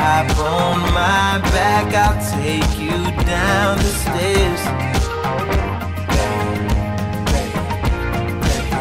Hop 0.00 0.38
on 0.38 0.80
my 0.94 1.38
back, 1.52 1.92
I'll 1.92 2.20
take 2.40 2.72
you 2.80 2.96
down 3.26 3.76
the 3.76 3.92
stairs. 4.02 4.62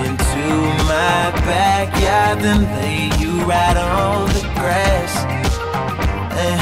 Into 0.05 0.45
my 0.87 1.19
backyard, 1.49 2.39
then 2.39 2.61
lay 2.79 3.11
you 3.21 3.31
right 3.43 3.77
on 3.77 4.29
the 4.29 4.45
grass. 4.59 5.13
And 6.45 6.59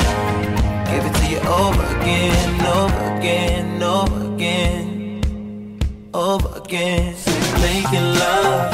give 0.90 1.04
it 1.06 1.14
to 1.20 1.26
you 1.34 1.40
over 1.62 1.86
again, 1.98 2.50
over 2.80 3.04
again, 3.18 3.84
over 3.84 4.20
again, 4.34 5.80
over 6.14 6.50
again. 6.62 7.16
Making 7.62 8.08
love 8.22 8.74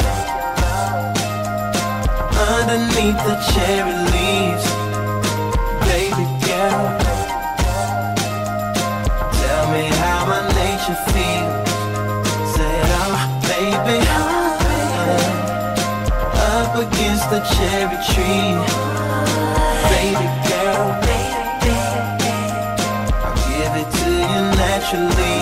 underneath 2.49 3.19
the 3.27 3.35
cherry 3.51 3.95
leaves 4.11 4.72
cherry 17.63 17.97
tree, 18.11 18.51
baby 19.91 20.27
girl. 20.49 20.83
I'll 23.23 23.37
give 23.47 23.73
it 23.81 23.89
to 23.99 24.09
you 24.31 24.41
naturally, 24.63 25.37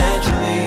naturally. 0.00 0.64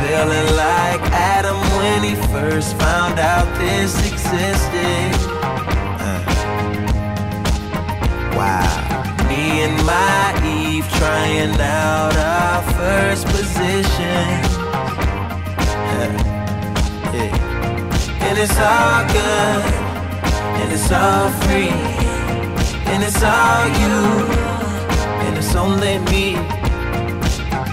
Feeling 0.00 0.48
like 0.64 1.02
Adam 1.12 1.58
when 1.78 2.00
he 2.08 2.14
first 2.32 2.76
found 2.76 3.18
out 3.18 3.46
this 3.58 3.92
existed. 4.10 5.12
Uh. 6.04 6.20
Wow. 8.36 8.68
Me 9.28 9.42
and 9.66 9.76
my 9.86 10.24
Eve 10.44 10.88
trying 10.98 11.58
out 11.60 12.14
our 12.16 12.62
first 12.74 13.26
position. 13.28 14.35
And 18.38 18.44
it's 18.44 18.58
all 18.58 19.02
good. 19.08 19.64
And 20.60 20.70
it's 20.70 20.92
all 20.92 21.30
free. 21.40 21.72
And 22.92 23.02
it's 23.02 23.22
all 23.22 23.66
you. 23.80 23.96
And 25.24 25.38
it's 25.38 25.54
only 25.54 25.96
me 26.12 26.36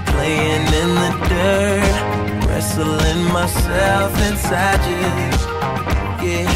playing 0.07 0.65
in 0.81 0.89
the 1.03 1.11
dirt, 1.27 2.47
wrestling 2.47 3.23
myself 3.33 4.15
inside 4.29 4.79
you. 4.87 5.03
Yeah, 6.23 6.47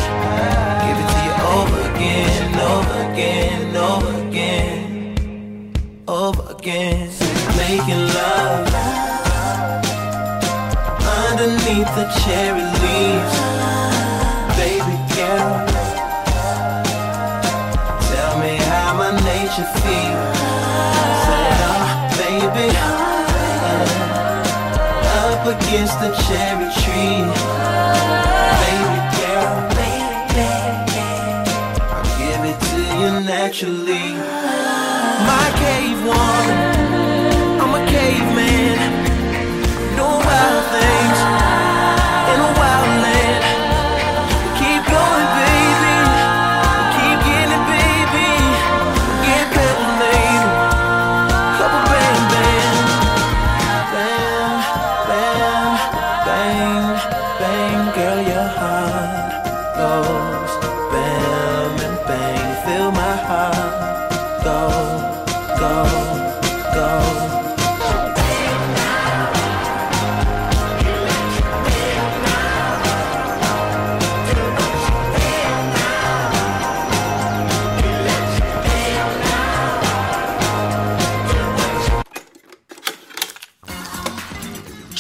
give 0.86 0.98
it 1.04 1.10
to 1.12 1.20
you 1.28 1.36
over 1.60 1.82
again, 1.92 2.48
over 2.72 2.98
again, 3.12 3.76
over 3.76 4.14
again, 4.30 5.74
over 6.08 6.44
again. 6.54 7.10
Making 7.58 8.04
love 8.16 8.68
underneath 11.28 11.92
the 12.00 12.08
cherry 12.24 12.64
leaves, 12.64 13.57
against 25.78 26.00
the 26.00 26.10
cherry 26.26 26.70
tree. 26.82 27.22
Baby 28.64 28.98
girl, 29.18 29.56
baby 29.78 30.48
I'll 31.94 32.10
give 32.18 32.44
it 32.52 32.60
to 32.70 32.80
you 33.00 33.12
naturally. 33.24 33.97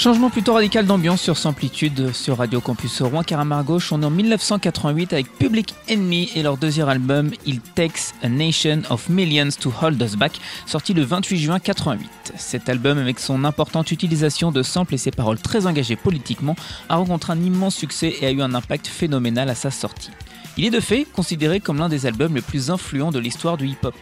Changement 0.07 0.29
plutôt 0.29 0.53
radical 0.53 0.85
d'ambiance 0.85 1.21
sur 1.21 1.37
Samplitude 1.37 2.13
sur 2.13 2.37
Radio 2.37 2.61
Campus 2.61 3.01
Rouen 3.01 3.23
car 3.23 3.41
à 3.41 3.43
Margauche 3.43 3.91
on 3.91 4.01
est 4.01 4.05
en 4.05 4.09
1988 4.09 5.11
avec 5.11 5.37
Public 5.37 5.75
Enemy 5.91 6.31
et 6.33 6.43
leur 6.43 6.55
deuxième 6.55 6.87
album 6.87 7.31
It 7.45 7.61
Takes 7.75 8.13
a 8.23 8.29
Nation 8.29 8.83
of 8.89 9.09
Millions 9.09 9.49
to 9.59 9.69
Hold 9.81 10.01
Us 10.01 10.15
Back 10.15 10.39
sorti 10.65 10.93
le 10.93 11.03
28 11.03 11.37
juin 11.37 11.59
88. 11.59 12.09
Cet 12.37 12.69
album 12.69 12.97
avec 12.97 13.19
son 13.19 13.43
importante 13.43 13.91
utilisation 13.91 14.53
de 14.53 14.63
samples 14.63 14.95
et 14.95 14.97
ses 14.97 15.11
paroles 15.11 15.39
très 15.39 15.67
engagées 15.67 15.97
politiquement 15.97 16.55
a 16.87 16.95
rencontré 16.95 17.33
un 17.33 17.41
immense 17.41 17.75
succès 17.75 18.15
et 18.21 18.27
a 18.27 18.31
eu 18.31 18.41
un 18.41 18.53
impact 18.53 18.87
phénoménal 18.87 19.49
à 19.49 19.55
sa 19.55 19.71
sortie. 19.71 20.11
Il 20.57 20.65
est 20.65 20.71
de 20.71 20.79
fait 20.79 21.05
considéré 21.05 21.59
comme 21.59 21.77
l'un 21.77 21.87
des 21.87 22.07
albums 22.07 22.33
les 22.33 22.41
plus 22.41 22.71
influents 22.71 23.11
de 23.11 23.19
l'histoire 23.19 23.57
du 23.57 23.67
hip-hop. 23.67 23.93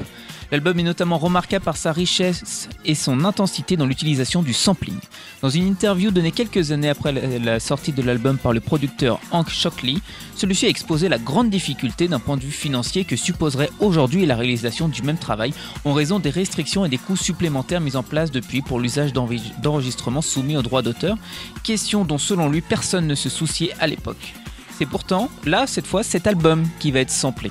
L'album 0.51 0.79
est 0.79 0.83
notamment 0.83 1.17
remarquable 1.17 1.65
par 1.65 1.75
sa 1.75 1.91
richesse 1.91 2.69
et 2.85 2.95
son 2.95 3.25
intensité 3.25 3.75
dans 3.75 3.85
l'utilisation 3.85 4.41
du 4.41 4.53
sampling. 4.53 4.99
Dans 5.41 5.49
une 5.49 5.67
interview 5.67 6.11
donnée 6.11 6.31
quelques 6.31 6.71
années 6.71 6.87
après 6.87 7.11
la 7.39 7.59
sortie 7.59 7.91
de 7.91 8.01
l'album 8.01 8.37
par 8.37 8.53
le 8.53 8.61
producteur 8.61 9.19
Hank 9.31 9.49
Shockley, 9.49 9.95
celui-ci 10.35 10.65
a 10.65 10.69
exposé 10.69 11.09
la 11.09 11.17
grande 11.17 11.49
difficulté 11.49 12.07
d'un 12.07 12.19
point 12.19 12.37
de 12.37 12.43
vue 12.43 12.51
financier 12.51 13.03
que 13.03 13.17
supposerait 13.17 13.71
aujourd'hui 13.79 14.25
la 14.25 14.37
réalisation 14.37 14.87
du 14.87 15.01
même 15.01 15.17
travail 15.17 15.53
en 15.83 15.91
raison 15.91 16.19
des 16.19 16.29
restrictions 16.29 16.85
et 16.85 16.89
des 16.89 16.99
coûts 16.99 17.17
supplémentaires 17.17 17.81
mis 17.81 17.97
en 17.97 18.03
place 18.03 18.31
depuis 18.31 18.61
pour 18.61 18.79
l'usage 18.79 19.11
d'enregistrements 19.11 20.21
soumis 20.21 20.55
aux 20.55 20.61
droits 20.61 20.83
d'auteur, 20.83 21.17
question 21.63 22.05
dont 22.05 22.17
selon 22.17 22.47
lui 22.47 22.61
personne 22.61 23.07
ne 23.07 23.15
se 23.15 23.27
souciait 23.27 23.73
à 23.79 23.87
l'époque. 23.87 24.35
C'est 24.77 24.85
pourtant, 24.85 25.29
là, 25.45 25.67
cette 25.67 25.87
fois, 25.87 26.03
cet 26.03 26.27
album 26.27 26.67
qui 26.79 26.91
va 26.91 26.99
être 26.99 27.11
samplé. 27.11 27.49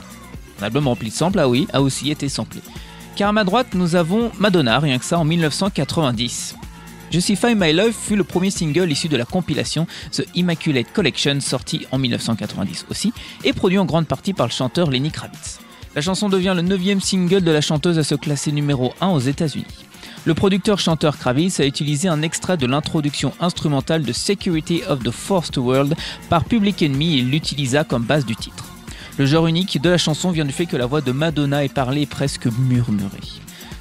Un 0.61 0.65
album 0.65 0.87
rempli 0.87 1.09
de 1.09 1.15
samples, 1.15 1.39
ah 1.39 1.49
oui, 1.49 1.67
a 1.73 1.81
aussi 1.81 2.11
été 2.11 2.29
samplé. 2.29 2.61
Car 3.17 3.31
à 3.31 3.33
ma 3.33 3.45
droite, 3.45 3.69
nous 3.75 3.97
avons 3.97 4.31
Madonna, 4.39 4.79
rien 4.79 4.99
que 4.99 5.05
ça, 5.05 5.19
en 5.19 5.25
1990. 5.25 6.57
Justify 7.11 7.55
My 7.55 7.73
Love 7.73 7.93
fut 7.93 8.17
le 8.17 8.25
premier 8.25 8.51
single 8.51 8.91
issu 8.91 9.09
de 9.09 9.17
la 9.17 9.25
compilation 9.25 9.87
The 10.13 10.25
Immaculate 10.35 10.93
Collection, 10.93 11.41
sorti 11.41 11.87
en 11.93 11.99
1990 11.99 12.87
aussi, 12.91 13.13
et 13.45 13.53
produit 13.53 13.79
en 13.79 13.85
grande 13.85 14.07
partie 14.07 14.35
par 14.35 14.47
le 14.47 14.53
chanteur 14.53 14.91
Lenny 14.91 15.11
Kravitz. 15.11 15.61
La 15.95 16.03
chanson 16.03 16.29
devient 16.29 16.55
le 16.57 16.63
neuvième 16.63 17.01
single 17.01 17.43
de 17.43 17.53
la 17.53 17.61
chanteuse 17.61 17.99
à 17.99 18.05
se 18.05 18.17
classer 18.17 18.53
numéro 18.53 18.93
1 19.01 19.09
aux 19.09 19.21
États-Unis. 19.21 19.84
Le 20.27 20.33
producteur-chanteur 20.33 21.19
Kravitz 21.19 21.61
a 21.61 21.67
utilisé 21.67 22.09
un 22.09 22.23
extrait 22.23 22.57
de 22.57 22.67
l'introduction 22.67 23.35
instrumentale 23.41 24.05
de 24.05 24.13
Security 24.15 24.81
of 24.89 25.03
the 25.05 25.11
Forced 25.11 25.59
World 25.59 25.95
par 26.31 26.47
Public 26.47 26.83
Enemy 26.83 27.19
et 27.19 27.23
l'utilisa 27.23 27.85
comme 27.85 28.05
base 28.05 28.25
du 28.25 28.35
titre. 28.35 28.65
Le 29.19 29.27
genre 29.27 29.47
unique 29.47 29.83
de 29.83 29.91
la 29.91 29.99
chanson 29.99 30.31
vient 30.31 30.47
du 30.47 30.53
fait 30.53 30.65
que 30.65 30.79
la 30.79 30.87
voix 30.87 31.03
de 31.03 31.13
Madonna 31.13 31.63
est 31.63 31.73
parlée 31.73 32.03
et 32.03 32.07
presque 32.07 32.47
murmurée. 32.47 33.21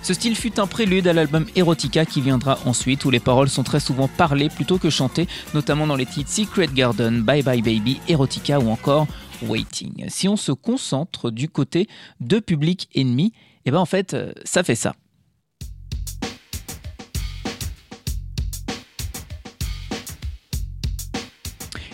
Ce 0.02 0.14
style 0.14 0.36
fut 0.36 0.60
un 0.60 0.68
prélude 0.68 1.08
à 1.08 1.14
l'album 1.14 1.46
Erotica 1.56 2.06
qui 2.06 2.20
viendra 2.20 2.60
ensuite, 2.66 3.06
où 3.06 3.10
les 3.10 3.22
paroles 3.22 3.48
sont 3.48 3.64
très 3.64 3.80
souvent 3.80 4.10
parlées 4.10 4.50
plutôt 4.50 4.78
que 4.78 4.89
chantées, 4.89 5.30
notamment 5.54 5.88
dans 5.88 5.96
les 5.96 6.06
titres 6.06 6.30
Secret 6.30 6.68
Garden, 6.68 7.22
Bye 7.22 7.44
Bye 7.44 7.62
Baby, 7.62 8.02
Erotica 8.10 8.60
ou 8.60 8.70
encore 8.70 9.08
Waiting. 9.44 10.04
Si 10.10 10.28
on 10.28 10.36
se 10.36 10.52
concentre 10.52 11.32
du 11.32 11.48
côté 11.48 11.88
de 12.20 12.39
Public 12.39 12.89
Enemy, 12.98 13.32
et 13.66 13.72
ben 13.72 13.78
en 13.80 13.86
fait, 13.86 14.14
euh, 14.14 14.34
ça 14.44 14.62
fait 14.62 14.76
ça. 14.76 14.94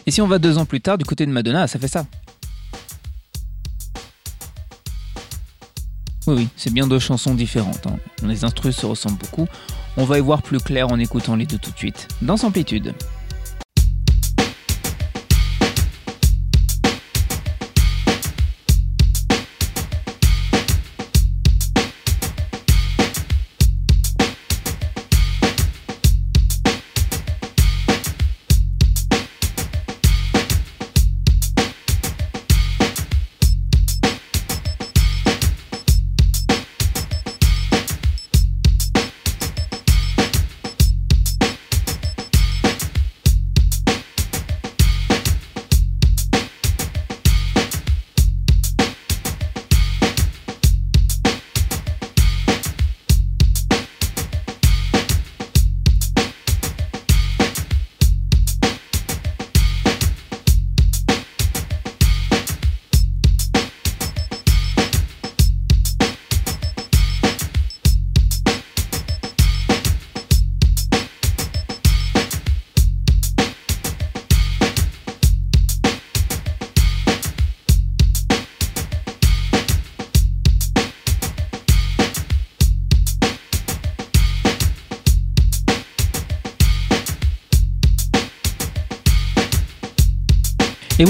Et 0.09 0.11
si 0.11 0.23
on 0.23 0.27
va 0.27 0.39
deux 0.39 0.57
ans 0.57 0.65
plus 0.65 0.81
tard 0.81 0.97
du 0.97 1.05
côté 1.05 1.27
de 1.27 1.31
Madonna, 1.31 1.67
ça 1.67 1.77
fait 1.77 1.87
ça. 1.87 2.03
Oui, 6.25 6.33
oui, 6.35 6.47
c'est 6.57 6.73
bien 6.73 6.87
deux 6.87 6.97
chansons 6.97 7.35
différentes. 7.35 7.85
Hein. 7.85 7.97
Les 8.23 8.43
instrus 8.43 8.75
se 8.75 8.87
ressemblent 8.87 9.19
beaucoup. 9.19 9.47
On 9.97 10.05
va 10.05 10.17
y 10.17 10.21
voir 10.21 10.41
plus 10.41 10.57
clair 10.57 10.87
en 10.91 10.97
écoutant 10.97 11.35
les 11.35 11.45
deux 11.45 11.59
tout 11.59 11.69
de 11.69 11.77
suite. 11.77 12.07
Dans 12.23 12.43
Amplitude. 12.43 12.95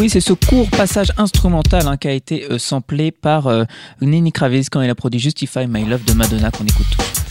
c'est 0.10 0.22
ce 0.22 0.34
court 0.34 0.70
passage 0.72 1.12
instrumental 1.18 1.88
hein, 1.88 1.98
qui 1.98 2.08
a 2.08 2.12
été 2.12 2.46
euh, 2.50 2.58
samplé 2.58 3.12
par 3.12 3.48
euh, 3.48 3.64
Nini 4.02 4.32
Kravitz 4.32 4.70
quand 4.70 4.82
il 4.82 4.90
a 4.90 4.96
produit 4.96 5.20
Justify 5.20 5.68
My 5.68 5.86
Love 5.86 6.04
de 6.04 6.14
Madonna 6.14 6.50
qu'on 6.52 6.66
écoute. 6.66 7.29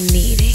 need 0.00 0.40
it. 0.40 0.49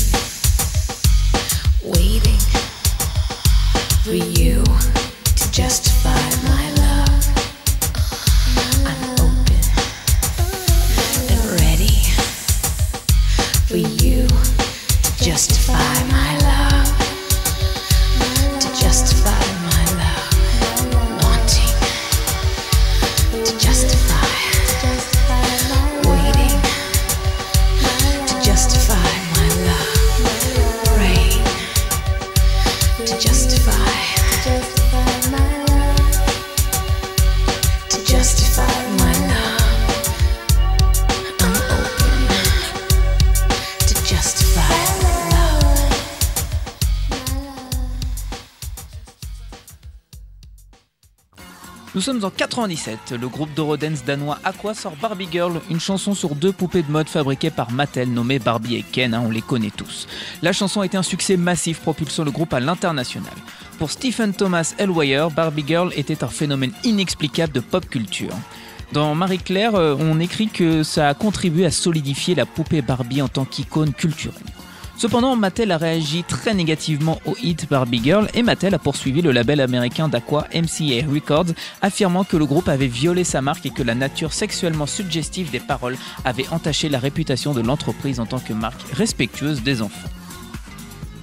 Sommes 52.05 52.23
en 52.23 52.29
97. 52.29 53.15
Le 53.19 53.27
groupe 53.27 53.51
d'Eurodance 53.55 54.05
danois 54.05 54.37
Aqua 54.43 54.75
sort 54.75 54.95
Barbie 55.01 55.27
Girl, 55.31 55.59
une 55.71 55.79
chanson 55.79 56.13
sur 56.13 56.35
deux 56.35 56.51
poupées 56.51 56.83
de 56.83 56.91
mode 56.91 57.09
fabriquées 57.09 57.49
par 57.49 57.71
Mattel 57.71 58.13
nommées 58.13 58.37
Barbie 58.37 58.75
et 58.75 58.83
Ken, 58.83 59.15
hein, 59.15 59.23
on 59.25 59.31
les 59.31 59.41
connaît 59.41 59.71
tous. 59.75 60.07
La 60.43 60.53
chanson 60.53 60.81
a 60.81 60.85
été 60.85 60.97
un 60.97 61.01
succès 61.01 61.35
massif 61.35 61.79
propulsant 61.79 62.23
le 62.23 62.29
groupe 62.29 62.53
à 62.53 62.59
l'international. 62.59 63.33
Pour 63.79 63.89
Stephen 63.89 64.35
Thomas 64.35 64.75
Elwire, 64.77 65.31
Barbie 65.31 65.63
Girl 65.65 65.91
était 65.95 66.23
un 66.23 66.27
phénomène 66.27 66.73
inexplicable 66.83 67.53
de 67.53 67.59
pop 67.59 67.89
culture. 67.89 68.35
Dans 68.91 69.15
Marie-Claire, 69.15 69.73
euh, 69.73 69.95
on 69.99 70.19
écrit 70.19 70.49
que 70.49 70.83
ça 70.83 71.09
a 71.09 71.15
contribué 71.15 71.65
à 71.65 71.71
solidifier 71.71 72.35
la 72.35 72.45
poupée 72.45 72.83
Barbie 72.83 73.23
en 73.23 73.29
tant 73.29 73.45
qu'icône 73.45 73.93
culturelle. 73.93 74.43
Cependant, 74.97 75.35
Mattel 75.35 75.71
a 75.71 75.77
réagi 75.77 76.23
très 76.23 76.53
négativement 76.53 77.19
au 77.25 77.35
hit 77.43 77.67
Barbie 77.69 78.01
Girl 78.01 78.29
et 78.33 78.43
Mattel 78.43 78.73
a 78.73 78.79
poursuivi 78.79 79.21
le 79.21 79.33
label 79.33 79.59
américain 79.59 80.07
d'Aqua 80.07 80.47
MCA 80.53 81.05
Records, 81.11 81.53
affirmant 81.81 82.23
que 82.23 82.37
le 82.37 82.45
groupe 82.45 82.69
avait 82.69 82.87
violé 82.87 83.25
sa 83.25 83.41
marque 83.41 83.65
et 83.65 83.71
que 83.71 83.83
la 83.83 83.93
nature 83.93 84.31
sexuellement 84.31 84.85
suggestive 84.85 85.51
des 85.51 85.59
paroles 85.59 85.97
avait 86.23 86.47
entaché 86.49 86.87
la 86.87 86.99
réputation 86.99 87.53
de 87.53 87.61
l'entreprise 87.61 88.21
en 88.21 88.25
tant 88.25 88.39
que 88.39 88.53
marque 88.53 88.81
respectueuse 88.93 89.63
des 89.63 89.81
enfants. 89.81 90.09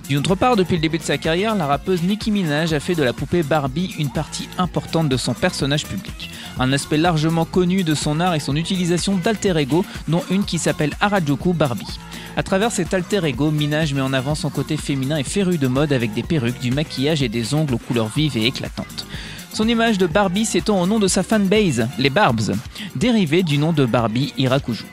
D'une 0.09 0.19
autre 0.19 0.35
part, 0.35 0.57
depuis 0.57 0.77
le 0.77 0.83
début 0.83 0.99
de 0.99 1.03
sa 1.03 1.17
carrière, 1.17 1.55
la 1.55 1.67
rappeuse 1.67 2.03
Nicki 2.03 2.31
Minaj 2.31 2.73
a 2.73 2.81
fait 2.81 2.95
de 2.95 3.03
la 3.03 3.13
poupée 3.13 3.43
Barbie 3.43 3.95
une 3.99 4.11
partie 4.11 4.49
importante 4.59 5.09
de 5.09 5.17
son 5.17 5.33
personnage 5.33 5.87
public. 5.87 6.31
Un 6.59 6.73
aspect 6.73 6.97
largement 6.97 7.45
connu 7.45 7.85
de 7.85 7.95
son 7.95 8.21
art 8.21 8.35
est 8.35 8.41
son 8.41 8.57
utilisation 8.57 9.17
d'alter 9.17 9.57
ego, 9.57 9.85
dont 10.09 10.23
une 10.31 10.45
qui 10.45 10.59
s'appelle 10.59 10.93
Harajuku 11.01 11.53
Barbie. 11.53 11.99
À 12.37 12.43
travers 12.43 12.73
cet 12.73 12.95
alter 12.95 13.25
ego, 13.25 13.51
Minaj 13.51 13.95
met 13.95 14.01
en 14.01 14.13
avant 14.13 14.35
son 14.35 14.51
côté 14.51 14.77
féminin 14.77 15.19
et 15.19 15.25
féru 15.25 15.57
de 15.57 15.69
mode 15.69 15.93
avec 15.93 16.13
des 16.15 16.23
perruques, 16.23 16.61
du 16.61 16.71
maquillage 16.73 17.23
et 17.23 17.29
des 17.29 17.55
ongles 17.55 17.75
aux 17.75 17.79
couleurs 17.79 18.11
vives 18.15 18.37
et 18.37 18.47
éclatantes. 18.47 19.07
Son 19.53 19.69
image 19.69 19.99
de 19.99 20.07
Barbie 20.07 20.47
s'étend 20.47 20.81
au 20.81 20.87
nom 20.87 20.99
de 20.99 21.09
sa 21.09 21.23
fanbase, 21.23 21.87
les 21.99 22.11
Barbs, 22.11 22.55
dérivé 22.97 23.43
du 23.43 23.59
nom 23.59 23.73
de 23.73 23.85
Barbie 23.85 24.33
Hirakuju. 24.39 24.85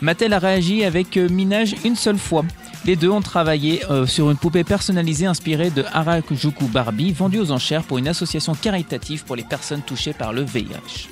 Mattel 0.00 0.32
a 0.32 0.38
réagi 0.38 0.82
avec 0.82 1.16
euh, 1.16 1.28
Minaj 1.28 1.76
une 1.84 1.94
seule 1.94 2.18
fois. 2.18 2.44
Les 2.84 2.96
deux 2.96 3.10
ont 3.10 3.20
travaillé 3.20 3.84
euh, 3.90 4.06
sur 4.06 4.28
une 4.28 4.36
poupée 4.36 4.64
personnalisée 4.64 5.26
inspirée 5.26 5.70
de 5.70 5.84
Harajuku 5.92 6.64
Barbie, 6.66 7.12
vendue 7.12 7.38
aux 7.38 7.52
enchères 7.52 7.84
pour 7.84 7.98
une 7.98 8.08
association 8.08 8.54
caritative 8.56 9.24
pour 9.24 9.36
les 9.36 9.44
personnes 9.44 9.82
touchées 9.82 10.12
par 10.12 10.32
le 10.32 10.42
VIH. 10.42 11.08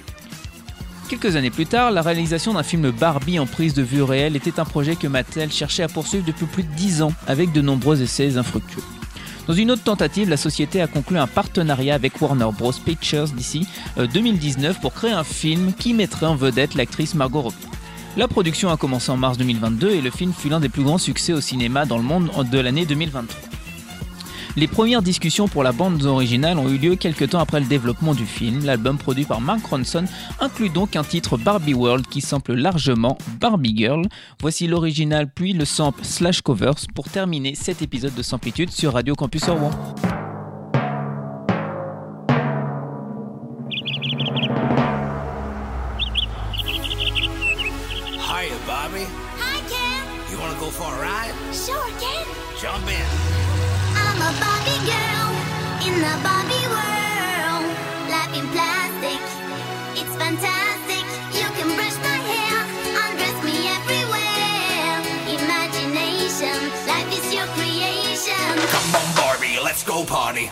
Quelques 1.08 1.36
années 1.36 1.50
plus 1.50 1.66
tard, 1.66 1.92
la 1.92 2.02
réalisation 2.02 2.54
d'un 2.54 2.64
film 2.64 2.90
Barbie 2.90 3.38
en 3.38 3.46
prise 3.46 3.74
de 3.74 3.82
vue 3.82 4.02
réelle 4.02 4.34
était 4.34 4.58
un 4.58 4.64
projet 4.64 4.96
que 4.96 5.06
Mattel 5.06 5.52
cherchait 5.52 5.84
à 5.84 5.88
poursuivre 5.88 6.24
depuis 6.24 6.46
plus 6.46 6.64
de 6.64 6.72
10 6.74 7.02
ans, 7.02 7.12
avec 7.28 7.52
de 7.52 7.60
nombreux 7.60 8.02
essais 8.02 8.36
infructueux. 8.36 8.82
Dans 9.46 9.54
une 9.54 9.70
autre 9.70 9.82
tentative, 9.82 10.28
la 10.28 10.36
société 10.36 10.80
a 10.80 10.88
conclu 10.88 11.18
un 11.18 11.26
partenariat 11.28 11.94
avec 11.94 12.20
Warner 12.20 12.50
Bros. 12.56 12.72
Pictures 12.84 13.28
d'ici 13.28 13.66
euh, 13.98 14.08
2019 14.08 14.80
pour 14.80 14.92
créer 14.92 15.12
un 15.12 15.24
film 15.24 15.72
qui 15.72 15.94
mettrait 15.94 16.26
en 16.26 16.36
vedette 16.36 16.74
l'actrice 16.74 17.14
Margot 17.14 17.42
Robbie. 17.42 17.80
La 18.16 18.26
production 18.26 18.70
a 18.70 18.76
commencé 18.76 19.11
en 19.12 19.16
mars 19.16 19.38
2022 19.38 19.90
et 19.90 20.00
le 20.00 20.11
film 20.11 20.32
fut 20.32 20.48
l'un 20.48 20.58
des 20.58 20.68
plus 20.68 20.82
grands 20.82 20.98
succès 20.98 21.32
au 21.32 21.40
cinéma 21.40 21.86
dans 21.86 21.96
le 21.96 22.02
monde 22.02 22.30
de 22.50 22.58
l'année 22.58 22.84
2023. 22.84 23.50
Les 24.56 24.66
premières 24.66 25.00
discussions 25.00 25.46
pour 25.46 25.62
la 25.62 25.70
bande 25.70 26.02
originale 26.02 26.58
ont 26.58 26.68
eu 26.68 26.76
lieu 26.76 26.96
quelques 26.96 27.30
temps 27.30 27.38
après 27.38 27.61
le 27.61 27.66
développement 27.66 28.14
du 28.14 28.26
film. 28.26 28.64
L'album 28.64 28.98
produit 28.98 29.24
par 29.24 29.40
Mark 29.40 29.64
Ronson 29.64 30.06
inclut 30.40 30.70
donc 30.70 30.96
un 30.96 31.04
titre 31.04 31.36
Barbie 31.36 31.72
World 31.72 32.08
qui 32.08 32.20
sample 32.20 32.54
largement 32.54 33.16
Barbie 33.40 33.76
Girl. 33.76 34.02
Voici 34.40 34.66
l'original 34.66 35.30
puis 35.32 35.52
le 35.52 35.64
sample 35.64 36.04
slash 36.04 36.42
covers 36.42 36.74
pour 36.96 37.08
terminer 37.08 37.54
cet 37.54 37.80
épisode 37.80 38.14
de 38.14 38.22
Samplitude 38.22 38.72
sur 38.72 38.94
Radio 38.94 39.14
Campus 39.14 39.44
Rouen. 39.44 39.70
The 56.01 56.16
Barbie 56.24 56.66
world. 56.72 57.64
Life 58.09 58.32
in 58.32 58.46
plastic, 58.57 59.20
it's 60.01 60.14
fantastic. 60.16 61.05
You 61.36 61.46
can 61.57 61.68
brush 61.76 61.96
my 62.01 62.18
hair, 62.32 62.57
undress 63.05 63.36
me 63.44 63.68
everywhere. 63.78 64.96
Imagination, 65.36 66.57
life 66.88 67.11
is 67.12 67.34
your 67.34 67.46
creation. 67.59 68.53
Come 68.72 68.94
on, 68.96 69.14
Barbie, 69.14 69.59
let's 69.62 69.82
go 69.84 70.05
party. 70.05 70.51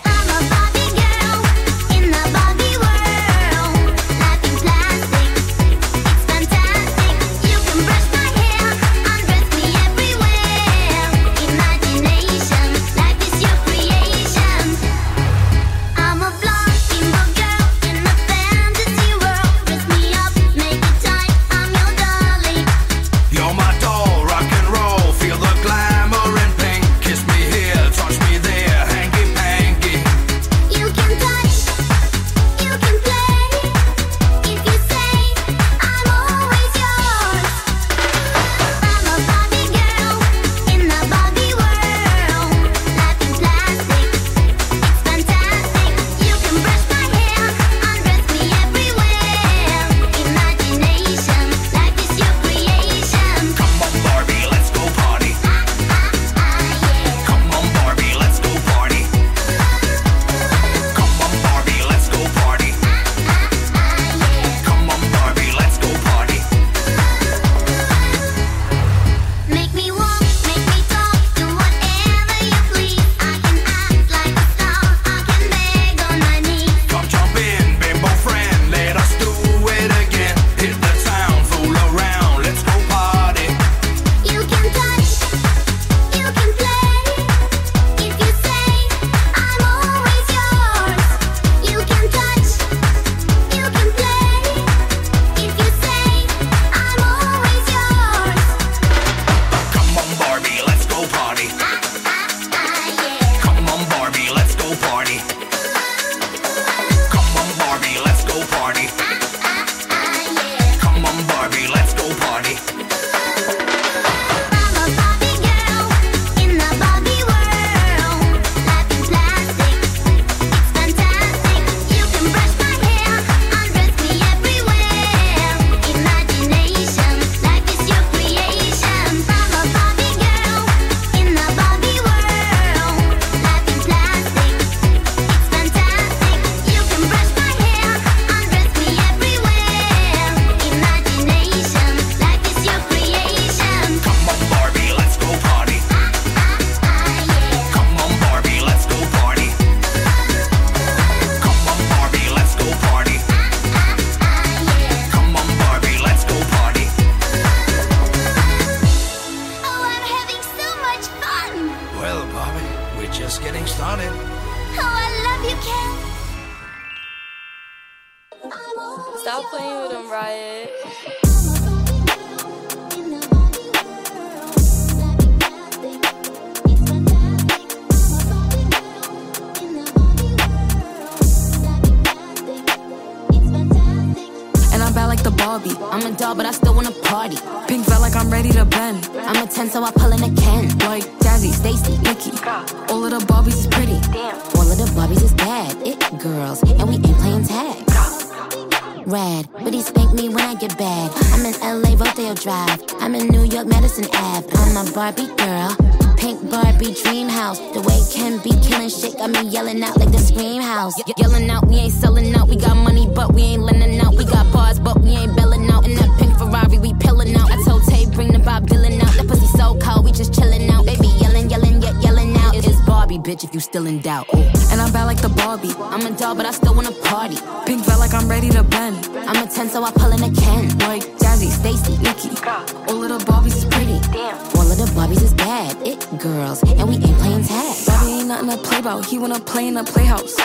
Girls, 236.19 236.63
and 236.63 236.89
we 236.89 236.95
ain't 236.97 237.19
playing 237.19 237.45
tag. 237.45 237.87
Bobby 237.87 238.11
ain't 238.13 238.29
nothing 238.29 238.51
to 238.51 238.57
play 238.59 238.79
about. 238.81 239.07
He 239.07 239.19
wanna 239.19 239.41
play 239.41 239.69
in 239.69 239.77
a 239.77 239.85
playhouse. 239.85 240.37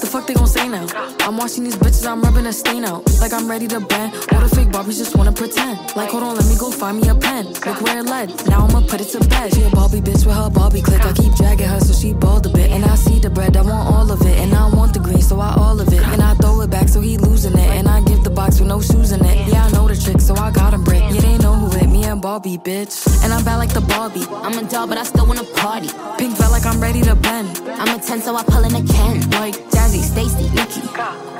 The 0.00 0.06
fuck 0.06 0.26
they 0.26 0.32
gon' 0.32 0.46
say 0.46 0.66
now? 0.66 0.86
I'm 1.20 1.36
watching 1.36 1.62
these 1.62 1.76
bitches, 1.76 2.06
I'm 2.06 2.22
rubbing 2.22 2.46
a 2.46 2.52
stain 2.52 2.84
out. 2.84 3.04
Like 3.20 3.34
I'm 3.34 3.48
ready 3.48 3.68
to 3.68 3.80
bend. 3.80 4.14
All 4.32 4.40
the 4.40 4.48
fake 4.48 4.68
Barbies 4.68 4.96
just 4.96 5.14
wanna 5.14 5.32
pretend. 5.32 5.78
Like, 5.94 6.08
hold 6.10 6.22
on, 6.22 6.36
let 6.36 6.46
me 6.46 6.56
go 6.56 6.70
find 6.70 6.98
me 7.00 7.08
a 7.08 7.14
pen. 7.14 7.46
Look 7.46 7.80
where 7.82 7.98
it 7.98 8.06
led. 8.06 8.28
Now 8.48 8.66
I'ma 8.66 8.80
put 8.80 9.00
it 9.00 9.08
to 9.12 9.20
bed. 9.28 9.52
She 9.52 9.62
a 9.62 9.70
Barbie 9.70 10.00
bitch 10.00 10.24
with 10.24 10.34
her 10.34 10.48
Barbie 10.48 10.80
click. 10.80 11.04
I 11.04 11.12
keep 11.12 11.34
dragging 11.34 11.68
her 11.68 11.80
so 11.80 11.92
she 11.92 12.14
bald 12.14 12.46
a 12.46 12.48
bit. 12.48 12.70
And 12.70 12.84
I 12.84 12.94
see 12.94 13.18
the 13.18 13.28
bread, 13.28 13.56
I 13.56 13.62
want 13.62 13.94
all 13.94 14.10
of 14.10 14.20
it. 14.22 14.38
And 14.38 14.54
I 14.54 14.74
want 14.74 14.94
the 14.94 15.00
green, 15.00 15.20
so 15.20 15.38
I 15.38 15.54
all 15.54 15.78
of 15.78 15.92
it. 15.92 16.02
And 16.02 16.22
I 16.22 16.34
throw 16.34 16.62
it 16.62 16.70
back 16.70 16.88
so 16.88 17.00
he 17.00 17.18
losing 17.18 17.52
it. 17.52 17.70
And 17.78 17.86
I 17.86 18.00
give 18.02 18.24
the 18.24 18.30
box 18.30 18.58
with 18.58 18.68
no 18.68 18.80
shoes 18.80 19.12
in 19.12 19.22
it. 19.24 19.48
Yeah, 19.48 19.66
I 19.66 19.70
know 19.72 19.86
the 19.86 19.96
trick, 19.96 20.20
so 20.20 20.34
I 20.34 20.50
got 20.50 20.72
him 20.72 20.82
brick. 20.82 21.02
Yeah, 21.12 21.20
they 21.20 21.36
know 21.38 21.54
who 21.54 21.78
hit 21.78 21.90
me 21.90 22.04
and 22.04 22.22
Barbie, 22.22 22.56
bitch. 22.56 22.94
And 23.22 23.32
I'm 23.34 23.44
bad 23.44 23.56
like 23.56 23.74
the 23.74 23.82
Barbie. 23.82 24.26
I'm 24.30 24.56
a 24.58 24.68
doll, 24.68 24.86
but 24.86 24.96
I 24.96 25.04
still 25.04 25.26
wanna 25.26 25.44
party. 25.60 25.90
Pink 26.16 26.36
felt 26.38 26.52
like 26.52 26.64
I'm 26.64 26.80
ready 26.80 27.02
to 27.02 27.14
bend. 27.14 27.48
I'm 27.68 27.98
a 27.98 28.02
10, 28.02 28.22
so 28.22 28.34
I 28.34 28.42
pull 28.44 28.64
in 28.64 28.74
a 28.74 28.82
Ken. 28.82 29.28
Like 29.30 29.56
Stacy, 29.98 30.48
Nikki. 30.50 30.82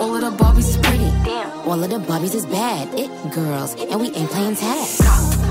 All 0.00 0.14
of 0.16 0.20
the 0.22 0.30
Barbies 0.30 0.70
is 0.70 0.76
pretty. 0.78 1.10
Damn. 1.24 1.68
All 1.68 1.82
of 1.82 1.88
the 1.88 1.98
Barbies 1.98 2.34
is 2.34 2.46
bad, 2.46 2.88
it 2.98 3.08
girls, 3.32 3.74
and 3.74 4.00
we 4.00 4.08
ain't 4.08 4.30
playing 4.30 4.56
tag. 4.56 5.49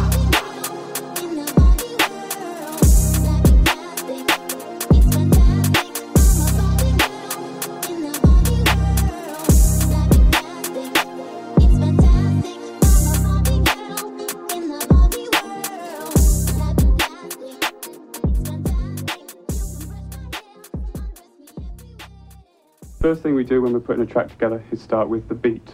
First 23.09 23.23
thing 23.23 23.33
we 23.33 23.43
do 23.43 23.59
when 23.63 23.73
we're 23.73 23.79
putting 23.79 24.03
a 24.03 24.05
track 24.05 24.29
together 24.29 24.63
is 24.69 24.79
start 24.79 25.09
with 25.09 25.27
the 25.29 25.33
beat. 25.33 25.73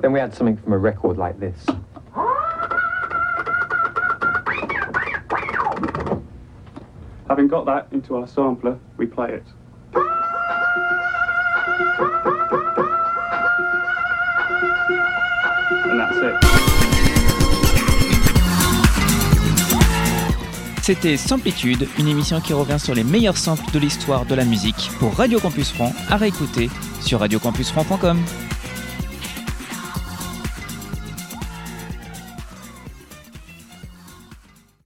Then 0.00 0.12
we 0.12 0.20
add 0.20 0.34
something 0.34 0.56
from 0.56 0.72
a 0.72 0.78
record 0.78 1.18
like 1.18 1.38
this. 1.38 1.66
Having 7.28 7.48
got 7.48 7.66
that 7.66 7.88
into 7.92 8.16
our 8.16 8.26
sampler, 8.26 8.78
we 8.96 9.04
play 9.04 9.34
it. 9.34 9.44
And 15.84 16.00
that's 16.00 16.16
it. 16.16 16.75
C'était 20.86 21.16
Samplitude, 21.16 21.88
une 21.98 22.06
émission 22.06 22.40
qui 22.40 22.52
revient 22.52 22.78
sur 22.78 22.94
les 22.94 23.02
meilleurs 23.02 23.36
samples 23.36 23.72
de 23.72 23.80
l'histoire 23.80 24.24
de 24.24 24.36
la 24.36 24.44
musique 24.44 24.88
pour 25.00 25.16
Radio 25.16 25.40
Campus 25.40 25.72
Franc, 25.72 25.92
à 26.08 26.16
réécouter 26.16 26.70
sur 27.00 27.18
radiocampusfranc.com. 27.18 28.16